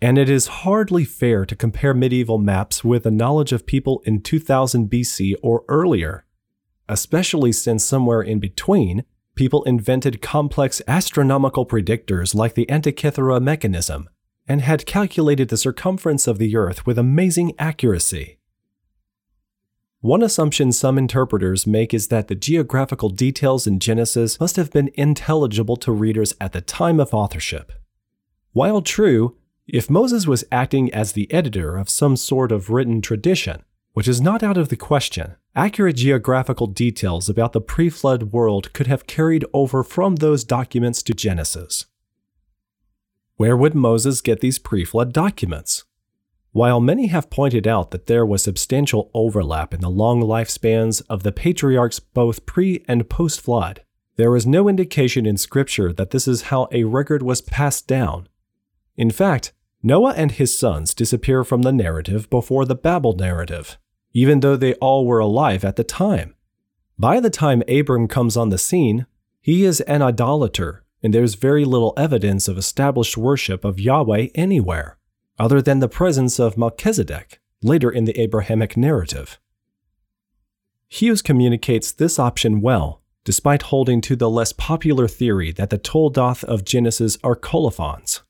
And 0.00 0.16
it 0.16 0.30
is 0.30 0.46
hardly 0.46 1.04
fair 1.04 1.44
to 1.44 1.56
compare 1.56 1.92
medieval 1.92 2.38
maps 2.38 2.84
with 2.84 3.02
the 3.02 3.10
knowledge 3.10 3.52
of 3.52 3.66
people 3.66 4.00
in 4.04 4.22
2000 4.22 4.88
BC 4.88 5.34
or 5.42 5.64
earlier, 5.68 6.24
especially 6.88 7.52
since 7.52 7.84
somewhere 7.84 8.22
in 8.22 8.38
between, 8.38 9.04
people 9.34 9.64
invented 9.64 10.22
complex 10.22 10.80
astronomical 10.86 11.66
predictors 11.66 12.34
like 12.34 12.54
the 12.54 12.66
Antikythera 12.66 13.42
mechanism 13.42 14.08
and 14.46 14.62
had 14.62 14.86
calculated 14.86 15.48
the 15.48 15.56
circumference 15.56 16.26
of 16.26 16.38
the 16.38 16.56
Earth 16.56 16.86
with 16.86 16.98
amazing 16.98 17.52
accuracy. 17.58 18.38
One 20.00 20.22
assumption 20.22 20.70
some 20.70 20.96
interpreters 20.96 21.66
make 21.66 21.92
is 21.92 22.06
that 22.06 22.28
the 22.28 22.36
geographical 22.36 23.08
details 23.08 23.66
in 23.66 23.80
Genesis 23.80 24.38
must 24.38 24.54
have 24.54 24.70
been 24.70 24.90
intelligible 24.94 25.76
to 25.78 25.90
readers 25.90 26.34
at 26.40 26.52
the 26.52 26.60
time 26.60 27.00
of 27.00 27.12
authorship. 27.12 27.72
While 28.52 28.80
true, 28.80 29.36
if 29.68 29.90
Moses 29.90 30.26
was 30.26 30.44
acting 30.50 30.92
as 30.94 31.12
the 31.12 31.30
editor 31.30 31.76
of 31.76 31.90
some 31.90 32.16
sort 32.16 32.50
of 32.50 32.70
written 32.70 33.02
tradition, 33.02 33.62
which 33.92 34.08
is 34.08 34.20
not 34.20 34.42
out 34.42 34.56
of 34.56 34.70
the 34.70 34.76
question, 34.76 35.36
accurate 35.54 35.96
geographical 35.96 36.66
details 36.66 37.28
about 37.28 37.52
the 37.52 37.60
pre 37.60 37.90
flood 37.90 38.32
world 38.32 38.72
could 38.72 38.86
have 38.86 39.06
carried 39.06 39.44
over 39.52 39.84
from 39.84 40.16
those 40.16 40.42
documents 40.42 41.02
to 41.02 41.12
Genesis. 41.12 41.84
Where 43.36 43.56
would 43.56 43.74
Moses 43.74 44.22
get 44.22 44.40
these 44.40 44.58
pre 44.58 44.86
flood 44.86 45.12
documents? 45.12 45.84
While 46.52 46.80
many 46.80 47.08
have 47.08 47.28
pointed 47.28 47.66
out 47.68 47.90
that 47.90 48.06
there 48.06 48.24
was 48.24 48.42
substantial 48.42 49.10
overlap 49.12 49.74
in 49.74 49.80
the 49.80 49.90
long 49.90 50.22
lifespans 50.22 51.02
of 51.10 51.24
the 51.24 51.32
patriarchs 51.32 52.00
both 52.00 52.46
pre 52.46 52.84
and 52.88 53.10
post 53.10 53.42
flood, 53.42 53.82
there 54.16 54.34
is 54.34 54.46
no 54.46 54.66
indication 54.66 55.26
in 55.26 55.36
Scripture 55.36 55.92
that 55.92 56.10
this 56.10 56.26
is 56.26 56.42
how 56.42 56.68
a 56.72 56.84
record 56.84 57.22
was 57.22 57.42
passed 57.42 57.86
down. 57.86 58.28
In 58.96 59.10
fact, 59.10 59.52
Noah 59.82 60.14
and 60.16 60.32
his 60.32 60.58
sons 60.58 60.94
disappear 60.94 61.44
from 61.44 61.62
the 61.62 61.72
narrative 61.72 62.28
before 62.30 62.64
the 62.64 62.74
Babel 62.74 63.14
narrative, 63.14 63.78
even 64.12 64.40
though 64.40 64.56
they 64.56 64.74
all 64.74 65.06
were 65.06 65.20
alive 65.20 65.64
at 65.64 65.76
the 65.76 65.84
time. 65.84 66.34
By 66.98 67.20
the 67.20 67.30
time 67.30 67.62
Abram 67.68 68.08
comes 68.08 68.36
on 68.36 68.48
the 68.48 68.58
scene, 68.58 69.06
he 69.40 69.64
is 69.64 69.80
an 69.82 70.02
idolater, 70.02 70.84
and 71.02 71.14
there's 71.14 71.34
very 71.34 71.64
little 71.64 71.94
evidence 71.96 72.48
of 72.48 72.58
established 72.58 73.16
worship 73.16 73.64
of 73.64 73.78
Yahweh 73.78 74.28
anywhere, 74.34 74.98
other 75.38 75.62
than 75.62 75.78
the 75.78 75.88
presence 75.88 76.40
of 76.40 76.58
Melchizedek 76.58 77.40
later 77.62 77.90
in 77.90 78.04
the 78.04 78.20
Abrahamic 78.20 78.76
narrative. 78.76 79.38
Hughes 80.88 81.22
communicates 81.22 81.92
this 81.92 82.18
option 82.18 82.60
well, 82.60 83.02
despite 83.24 83.62
holding 83.62 84.00
to 84.00 84.16
the 84.16 84.30
less 84.30 84.52
popular 84.52 85.06
theory 85.06 85.52
that 85.52 85.70
the 85.70 85.78
Toldoth 85.78 86.42
of 86.44 86.64
Genesis 86.64 87.18
are 87.22 87.36
colophons. 87.36 88.22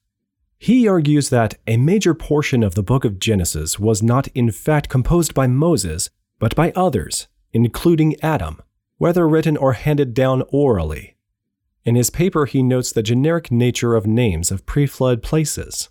He 0.58 0.88
argues 0.88 1.28
that 1.30 1.54
a 1.66 1.76
major 1.76 2.14
portion 2.14 2.62
of 2.62 2.74
the 2.74 2.82
book 2.82 3.04
of 3.04 3.20
Genesis 3.20 3.78
was 3.78 4.02
not 4.02 4.26
in 4.28 4.50
fact 4.50 4.88
composed 4.88 5.32
by 5.32 5.46
Moses, 5.46 6.10
but 6.40 6.54
by 6.56 6.72
others, 6.72 7.28
including 7.52 8.20
Adam, 8.22 8.60
whether 8.96 9.28
written 9.28 9.56
or 9.56 9.74
handed 9.74 10.14
down 10.14 10.42
orally. 10.48 11.16
In 11.84 11.94
his 11.94 12.10
paper, 12.10 12.44
he 12.44 12.62
notes 12.62 12.92
the 12.92 13.02
generic 13.02 13.50
nature 13.50 13.94
of 13.94 14.06
names 14.06 14.50
of 14.50 14.66
pre 14.66 14.86
flood 14.86 15.22
places. 15.22 15.90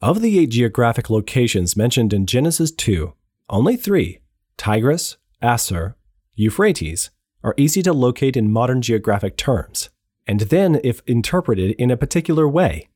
Of 0.00 0.22
the 0.22 0.38
eight 0.38 0.50
geographic 0.50 1.10
locations 1.10 1.76
mentioned 1.76 2.12
in 2.12 2.24
Genesis 2.24 2.70
2, 2.70 3.14
only 3.50 3.76
three 3.76 4.20
Tigris, 4.56 5.16
Asshur, 5.42 5.96
Euphrates, 6.36 7.10
are 7.42 7.54
easy 7.56 7.82
to 7.82 7.92
locate 7.92 8.36
in 8.36 8.50
modern 8.50 8.80
geographic 8.80 9.36
terms, 9.36 9.90
and 10.26 10.40
then 10.40 10.80
if 10.84 11.02
interpreted 11.06 11.72
in 11.72 11.90
a 11.90 11.96
particular 11.96 12.48
way. 12.48 12.88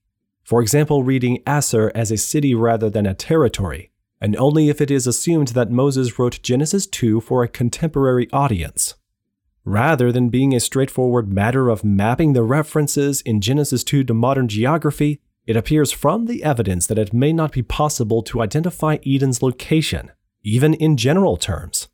For 0.43 0.61
example, 0.61 1.05
reading 1.05 1.43
Asshur 1.47 1.93
as 1.95 2.11
a 2.11 2.17
city 2.17 2.55
rather 2.55 2.91
than 2.91 3.07
a 3.07 3.15
territory, 3.15 3.91
and 4.21 4.37
only 4.37 4.69
if 4.69 4.81
it 4.81 4.91
is 4.91 5.07
assumed 5.07 5.49
that 5.49 5.71
Moses 5.71 6.19
wrote 6.19 6.43
Genesis 6.43 6.87
2 6.87 7.21
for 7.21 7.43
a 7.43 7.49
contemporary 7.49 8.29
audience. 8.33 8.95
Rather 9.65 10.11
than 10.11 10.29
being 10.29 10.55
a 10.55 10.61
straightforward 10.61 11.33
matter 11.33 11.69
of 11.69 11.85
mapping 11.85 12.33
the 12.33 12.43
references 12.43 13.21
in 13.21 13.41
Genesis 13.41 13.85
2 13.85 14.03
to 14.05 14.15
modern 14.15 14.49
geography, 14.49 15.21
it 15.47 15.57
appears 15.57 15.93
from 15.93 16.27
the 16.27 16.43
evidence 16.43 16.87
that 16.87 16.99
it 16.99 17.13
may 17.13 17.33
not 17.33 17.53
be 17.53 17.63
possible 17.63 18.23
to 18.23 18.43
identify 18.43 18.99
Eden's 19.07 19.43
location, 19.43 20.11
even 20.43 20.75
in 20.75 20.97
general 20.97 21.37
terms. 21.37 21.89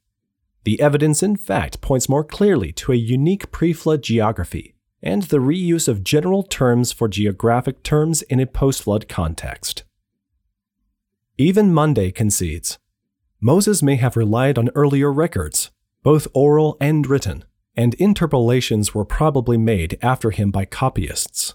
The 0.64 0.80
evidence, 0.80 1.22
in 1.22 1.36
fact, 1.36 1.82
points 1.82 2.08
more 2.08 2.24
clearly 2.24 2.72
to 2.72 2.92
a 2.92 2.96
unique 2.96 3.50
pre 3.50 3.74
flood 3.74 4.02
geography 4.02 4.74
and 5.02 5.24
the 5.24 5.38
reuse 5.38 5.88
of 5.88 6.04
general 6.04 6.42
terms 6.42 6.92
for 6.92 7.08
geographic 7.08 7.82
terms 7.82 8.22
in 8.22 8.40
a 8.40 8.46
post 8.46 8.82
flood 8.82 9.08
context. 9.08 9.84
Even 11.36 11.72
Munday 11.72 12.10
concedes 12.10 12.78
Moses 13.40 13.82
may 13.82 13.94
have 13.96 14.16
relied 14.16 14.58
on 14.58 14.70
earlier 14.74 15.12
records, 15.12 15.70
both 16.02 16.26
oral 16.34 16.76
and 16.80 17.06
written, 17.06 17.44
and 17.76 17.94
interpolations 17.94 18.92
were 18.92 19.04
probably 19.04 19.56
made 19.56 19.96
after 20.02 20.32
him 20.32 20.50
by 20.50 20.64
copyists. 20.64 21.54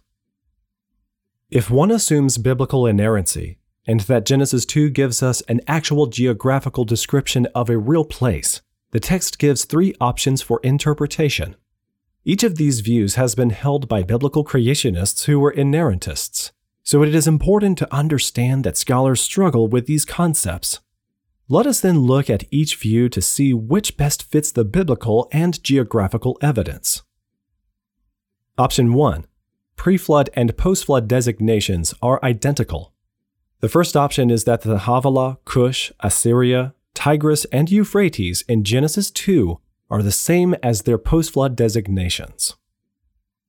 If 1.49 1.69
one 1.69 1.91
assumes 1.91 2.37
biblical 2.37 2.87
inerrancy, 2.87 3.57
and 3.85 3.99
that 4.01 4.25
Genesis 4.25 4.65
2 4.65 4.89
gives 4.89 5.21
us 5.21 5.41
an 5.41 5.59
actual 5.67 6.07
geographical 6.07 6.85
description 6.85 7.47
of 7.53 7.69
a 7.69 7.77
real 7.77 8.05
place, 8.05 8.61
the 8.91 8.99
text 9.01 9.37
gives 9.37 9.65
three 9.65 9.93
options 9.99 10.41
for 10.41 10.61
interpretation. 10.63 11.55
Each 12.25 12.43
of 12.43 12.55
these 12.55 12.79
views 12.79 13.15
has 13.15 13.35
been 13.35 13.49
held 13.49 13.89
by 13.89 14.01
biblical 14.01 14.45
creationists 14.45 15.25
who 15.25 15.39
were 15.41 15.51
inerrantists, 15.51 16.51
so 16.81 17.03
it 17.03 17.13
is 17.13 17.27
important 17.27 17.77
to 17.79 17.93
understand 17.93 18.63
that 18.63 18.77
scholars 18.77 19.19
struggle 19.19 19.67
with 19.67 19.87
these 19.87 20.05
concepts. 20.05 20.79
Let 21.49 21.67
us 21.67 21.81
then 21.81 21.99
look 21.99 22.29
at 22.29 22.45
each 22.49 22.77
view 22.77 23.09
to 23.09 23.21
see 23.21 23.53
which 23.53 23.97
best 23.97 24.23
fits 24.23 24.53
the 24.53 24.63
biblical 24.63 25.27
and 25.33 25.61
geographical 25.61 26.37
evidence. 26.41 27.03
Option 28.57 28.93
1 28.93 29.25
Pre 29.75 29.97
flood 29.97 30.29
and 30.33 30.55
post 30.55 30.85
flood 30.85 31.09
designations 31.09 31.93
are 32.01 32.23
identical. 32.23 32.93
The 33.59 33.67
first 33.67 33.97
option 33.97 34.29
is 34.29 34.45
that 34.45 34.61
the 34.61 34.79
Havilah, 34.79 35.39
Cush, 35.43 35.91
Assyria, 35.99 36.73
Tigris, 36.93 37.43
and 37.45 37.69
Euphrates 37.69 38.43
in 38.47 38.63
Genesis 38.63 39.11
2 39.11 39.59
are 39.93 40.01
the 40.01 40.11
same 40.11 40.55
as 40.63 40.81
their 40.81 40.97
post 40.97 41.33
flood 41.33 41.55
designations. 41.55 42.55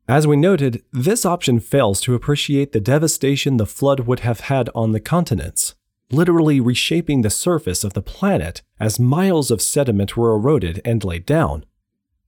As 0.07 0.27
we 0.27 0.37
noted, 0.37 0.83
this 0.93 1.25
option 1.25 1.59
fails 1.59 2.03
to 2.03 2.15
appreciate 2.15 2.73
the 2.73 2.81
devastation 2.81 3.57
the 3.57 3.65
flood 3.65 4.01
would 4.01 4.21
have 4.21 4.41
had 4.41 4.69
on 4.75 4.93
the 4.93 5.01
continents, 5.01 5.75
literally 6.11 6.61
reshaping 6.61 7.23
the 7.23 7.31
surface 7.31 7.83
of 7.83 7.95
the 7.95 8.03
planet 8.03 8.61
as 8.79 9.01
miles 9.01 9.51
of 9.51 9.63
sediment 9.63 10.19
were 10.19 10.35
eroded 10.35 10.83
and 10.85 11.03
laid 11.03 11.25
down. 11.25 11.65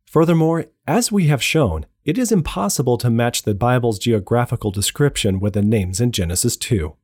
Furthermore, 0.06 0.64
as 0.86 1.12
we 1.12 1.26
have 1.26 1.42
shown, 1.42 1.84
it 2.06 2.16
is 2.16 2.32
impossible 2.32 2.96
to 2.96 3.10
match 3.10 3.42
the 3.42 3.54
Bible's 3.54 3.98
geographical 3.98 4.70
description 4.70 5.40
with 5.40 5.52
the 5.52 5.60
names 5.60 6.00
in 6.00 6.10
Genesis 6.10 6.56
2. 6.56 6.96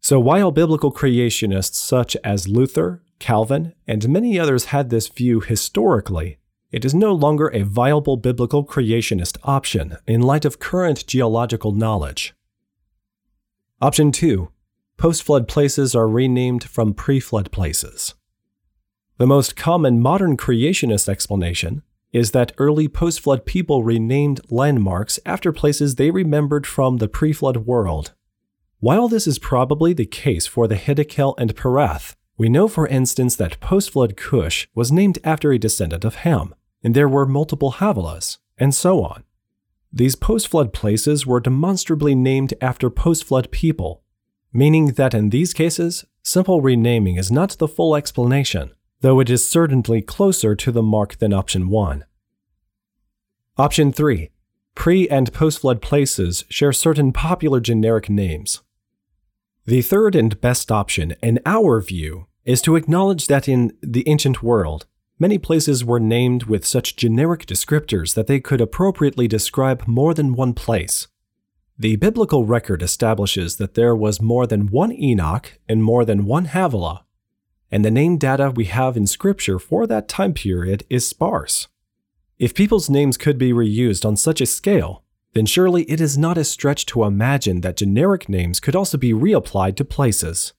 So 0.00 0.18
while 0.18 0.52
biblical 0.52 0.90
creationists 0.90 1.74
such 1.74 2.16
as 2.24 2.48
Luther, 2.48 3.02
Calvin, 3.18 3.74
and 3.86 4.08
many 4.08 4.38
others 4.38 4.66
had 4.66 4.88
this 4.88 5.08
view 5.08 5.40
historically, 5.40 6.38
it 6.70 6.84
is 6.84 6.94
no 6.94 7.12
longer 7.12 7.48
a 7.48 7.62
viable 7.62 8.16
biblical 8.16 8.64
creationist 8.64 9.38
option 9.44 9.96
in 10.06 10.20
light 10.20 10.44
of 10.44 10.58
current 10.58 11.06
geological 11.06 11.72
knowledge. 11.72 12.34
Option 13.80 14.10
2 14.10 14.50
Post 14.96 15.22
flood 15.22 15.46
places 15.46 15.94
are 15.94 16.08
renamed 16.08 16.64
from 16.64 16.94
pre 16.94 17.20
flood 17.20 17.52
places. 17.52 18.14
The 19.18 19.26
most 19.26 19.54
common 19.54 20.00
modern 20.00 20.36
creationist 20.36 21.08
explanation 21.08 21.82
is 22.12 22.30
that 22.30 22.52
early 22.56 22.88
post 22.88 23.20
flood 23.20 23.44
people 23.44 23.84
renamed 23.84 24.40
landmarks 24.50 25.20
after 25.26 25.52
places 25.52 25.94
they 25.94 26.10
remembered 26.10 26.66
from 26.66 26.96
the 26.96 27.08
pre 27.08 27.32
flood 27.32 27.58
world. 27.58 28.14
While 28.80 29.08
this 29.08 29.26
is 29.26 29.38
probably 29.38 29.92
the 29.92 30.06
case 30.06 30.46
for 30.46 30.66
the 30.66 30.76
Hiddekel 30.76 31.34
and 31.38 31.54
Perath, 31.54 32.15
we 32.38 32.48
know, 32.48 32.68
for 32.68 32.86
instance, 32.86 33.36
that 33.36 33.60
post 33.60 33.90
flood 33.90 34.16
Cush 34.16 34.68
was 34.74 34.92
named 34.92 35.18
after 35.24 35.52
a 35.52 35.58
descendant 35.58 36.04
of 36.04 36.16
Ham, 36.16 36.54
and 36.82 36.94
there 36.94 37.08
were 37.08 37.26
multiple 37.26 37.72
Havilahs, 37.72 38.38
and 38.58 38.74
so 38.74 39.02
on. 39.02 39.24
These 39.92 40.16
post 40.16 40.48
flood 40.48 40.72
places 40.72 41.26
were 41.26 41.40
demonstrably 41.40 42.14
named 42.14 42.52
after 42.60 42.90
post 42.90 43.24
flood 43.24 43.50
people, 43.50 44.02
meaning 44.52 44.88
that 44.92 45.14
in 45.14 45.30
these 45.30 45.54
cases, 45.54 46.04
simple 46.22 46.60
renaming 46.60 47.16
is 47.16 47.32
not 47.32 47.56
the 47.58 47.68
full 47.68 47.96
explanation, 47.96 48.72
though 49.00 49.20
it 49.20 49.30
is 49.30 49.48
certainly 49.48 50.02
closer 50.02 50.54
to 50.54 50.70
the 50.70 50.82
mark 50.82 51.16
than 51.16 51.32
option 51.32 51.68
1. 51.68 52.04
Option 53.56 53.92
3 53.92 54.30
Pre 54.74 55.08
and 55.08 55.32
post 55.32 55.60
flood 55.60 55.80
places 55.80 56.44
share 56.50 56.72
certain 56.72 57.12
popular 57.12 57.60
generic 57.60 58.10
names. 58.10 58.60
The 59.66 59.82
third 59.82 60.14
and 60.14 60.40
best 60.40 60.70
option, 60.70 61.16
in 61.20 61.40
our 61.44 61.80
view, 61.80 62.28
is 62.44 62.62
to 62.62 62.76
acknowledge 62.76 63.26
that 63.26 63.48
in 63.48 63.76
the 63.82 64.08
ancient 64.08 64.40
world, 64.40 64.86
many 65.18 65.38
places 65.38 65.84
were 65.84 65.98
named 65.98 66.44
with 66.44 66.64
such 66.64 66.94
generic 66.94 67.46
descriptors 67.46 68.14
that 68.14 68.28
they 68.28 68.38
could 68.38 68.60
appropriately 68.60 69.26
describe 69.26 69.84
more 69.88 70.14
than 70.14 70.36
one 70.36 70.54
place. 70.54 71.08
The 71.76 71.96
biblical 71.96 72.44
record 72.44 72.80
establishes 72.80 73.56
that 73.56 73.74
there 73.74 73.96
was 73.96 74.22
more 74.22 74.46
than 74.46 74.68
one 74.68 74.92
Enoch 74.92 75.58
and 75.68 75.82
more 75.82 76.04
than 76.04 76.26
one 76.26 76.44
Havilah, 76.44 77.04
and 77.68 77.84
the 77.84 77.90
name 77.90 78.18
data 78.18 78.52
we 78.54 78.66
have 78.66 78.96
in 78.96 79.08
Scripture 79.08 79.58
for 79.58 79.84
that 79.88 80.06
time 80.06 80.32
period 80.32 80.84
is 80.88 81.08
sparse. 81.08 81.66
If 82.38 82.54
people's 82.54 82.88
names 82.88 83.16
could 83.16 83.36
be 83.36 83.52
reused 83.52 84.06
on 84.06 84.16
such 84.16 84.40
a 84.40 84.46
scale, 84.46 85.02
then 85.36 85.44
surely 85.44 85.82
it 85.82 86.00
is 86.00 86.16
not 86.16 86.38
a 86.38 86.44
stretch 86.44 86.86
to 86.86 87.04
imagine 87.04 87.60
that 87.60 87.76
generic 87.76 88.26
names 88.26 88.58
could 88.58 88.74
also 88.74 88.96
be 88.96 89.12
reapplied 89.12 89.76
to 89.76 89.84
places. 89.84 90.54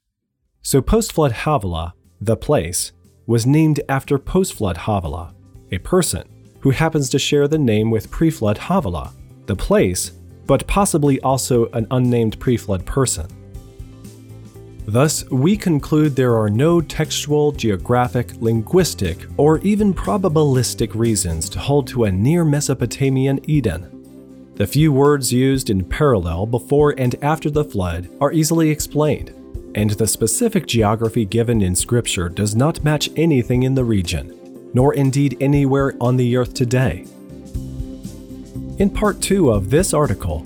So 0.61 0.83
post 0.83 1.13
flood 1.13 1.31
Havilah, 1.31 1.95
the 2.21 2.37
place, 2.37 2.91
was 3.25 3.47
named 3.47 3.79
after 3.89 4.19
post 4.19 4.53
flood 4.53 4.77
Havilah, 4.77 5.33
a 5.71 5.79
person 5.79 6.29
who 6.59 6.69
happens 6.69 7.09
to 7.09 7.17
share 7.17 7.47
the 7.47 7.57
name 7.57 7.89
with 7.89 8.11
pre 8.11 8.29
flood 8.29 8.59
Havilah, 8.59 9.13
the 9.47 9.55
place, 9.55 10.11
but 10.45 10.67
possibly 10.67 11.19
also 11.21 11.65
an 11.71 11.87
unnamed 11.89 12.39
pre 12.39 12.55
flood 12.55 12.85
person. 12.85 13.25
Thus, 14.85 15.27
we 15.31 15.57
conclude 15.57 16.15
there 16.15 16.37
are 16.37 16.51
no 16.51 16.81
textual, 16.81 17.51
geographic, 17.51 18.31
linguistic, 18.41 19.25
or 19.37 19.57
even 19.61 19.91
probabilistic 19.91 20.93
reasons 20.93 21.49
to 21.49 21.57
hold 21.57 21.87
to 21.87 22.03
a 22.03 22.11
near 22.11 22.45
Mesopotamian 22.45 23.39
Eden 23.49 23.96
the 24.57 24.65
few 24.65 24.91
words 24.91 25.31
used 25.31 25.69
in 25.69 25.85
parallel 25.85 26.47
before 26.47 26.95
and 26.97 27.15
after 27.21 27.47
the 27.47 27.63
flood 27.63 28.09
are 28.19 28.33
easily 28.33 28.71
explained, 28.71 29.29
and 29.75 29.91
the 29.91 30.07
specific 30.07 30.65
geography 30.65 31.25
given 31.25 31.61
in 31.61 31.75
Scripture 31.75 32.27
does 32.27 32.55
not 32.55 32.83
match 32.83 33.07
anything 33.15 33.61
in 33.61 33.75
the 33.75 33.83
region, 33.83 34.35
nor 34.73 34.95
indeed 34.95 35.37
anywhere 35.39 35.93
on 36.01 36.17
the 36.17 36.35
earth 36.35 36.55
today. 36.55 37.05
In 38.79 38.89
part 38.89 39.21
2 39.21 39.51
of 39.51 39.69
this 39.69 39.93
article, 39.93 40.43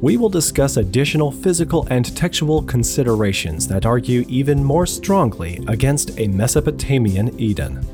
we 0.00 0.16
will 0.16 0.30
discuss 0.30 0.78
additional 0.78 1.30
physical 1.30 1.86
and 1.90 2.16
textual 2.16 2.62
considerations 2.62 3.68
that 3.68 3.84
argue 3.84 4.24
even 4.26 4.64
more 4.64 4.86
strongly 4.86 5.62
against 5.68 6.18
a 6.18 6.28
Mesopotamian 6.28 7.38
Eden. 7.38 7.86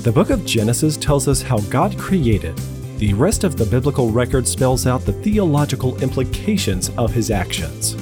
The 0.00 0.10
book 0.10 0.30
of 0.30 0.46
Genesis 0.46 0.96
tells 0.96 1.28
us 1.28 1.42
how 1.42 1.58
God 1.68 1.98
created. 1.98 2.56
The 2.96 3.12
rest 3.12 3.44
of 3.44 3.58
the 3.58 3.66
biblical 3.66 4.10
record 4.10 4.48
spells 4.48 4.86
out 4.86 5.04
the 5.04 5.12
theological 5.12 6.02
implications 6.02 6.88
of 6.96 7.12
his 7.12 7.30
actions. 7.30 7.96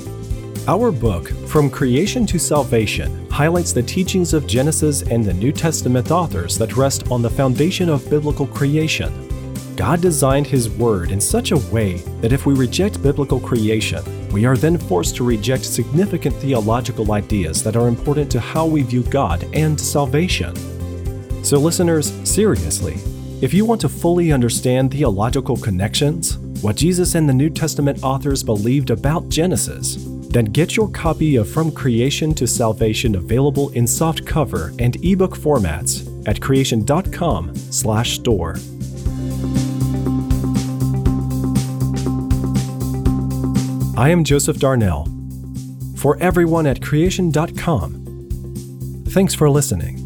Our 0.69 0.93
book, 0.93 1.31
From 1.49 1.69
Creation 1.69 2.25
to 2.27 2.39
Salvation, 2.39 3.29
highlights 3.33 3.73
the 3.73 3.83
teachings 3.83 4.33
of 4.33 4.47
Genesis 4.47 5.03
and 5.03 5.25
the 5.25 5.35
New 5.35 5.51
Testament 5.51 6.13
authors 6.13 6.57
that 6.59 6.77
rest 6.77 7.11
on 7.11 7.21
the 7.21 7.31
foundation 7.31 7.89
of 7.89 8.09
biblical 8.09 8.47
creation. 8.47 9.13
God 9.75 10.01
designed 10.01 10.47
His 10.47 10.71
Word 10.71 11.11
in 11.11 11.21
such 11.21 11.51
a 11.51 11.59
way 11.73 11.97
that 12.21 12.33
if 12.33 12.47
we 12.47 12.55
reject 12.55 13.03
biblical 13.03 13.41
creation, 13.41 14.05
we 14.31 14.47
are 14.47 14.57
then 14.57 14.79
forced 14.79 15.17
to 15.17 15.25
reject 15.25 15.65
significant 15.65 16.37
theological 16.37 17.11
ideas 17.11 17.61
that 17.65 17.75
are 17.75 17.89
important 17.89 18.31
to 18.31 18.39
how 18.39 18.67
we 18.67 18.83
view 18.83 19.03
God 19.03 19.45
and 19.53 19.81
salvation. 19.81 20.55
So, 21.49 21.59
listeners, 21.59 22.13
seriously, 22.29 22.99
if 23.41 23.55
you 23.55 23.65
want 23.65 23.81
to 23.81 23.89
fully 23.89 24.33
understand 24.33 24.91
theological 24.91 25.57
connections, 25.57 26.37
what 26.61 26.77
Jesus 26.77 27.15
and 27.15 27.27
the 27.27 27.33
New 27.33 27.49
Testament 27.49 28.01
authors 28.03 28.43
believed 28.43 28.91
about 28.91 29.31
Genesis, 29.31 29.97
Then 30.29 30.45
get 30.45 30.77
your 30.77 30.91
copy 30.91 31.37
of 31.37 31.49
From 31.49 31.73
Creation 31.73 32.35
to 32.35 32.47
Salvation 32.47 33.15
available 33.15 33.71
in 33.71 33.87
soft 33.87 34.27
cover 34.27 34.75
and 34.79 35.03
ebook 35.03 35.35
formats 35.37 36.07
at 36.29 36.39
creation.com/store. 36.41 38.57
I 43.97 44.11
am 44.11 44.23
Joseph 44.23 44.59
Darnell. 44.59 45.09
For 45.97 46.19
everyone 46.19 46.67
at 46.67 46.83
creation.com, 46.83 48.05
thanks 49.09 49.35
for 49.35 49.51
listening. 49.51 49.98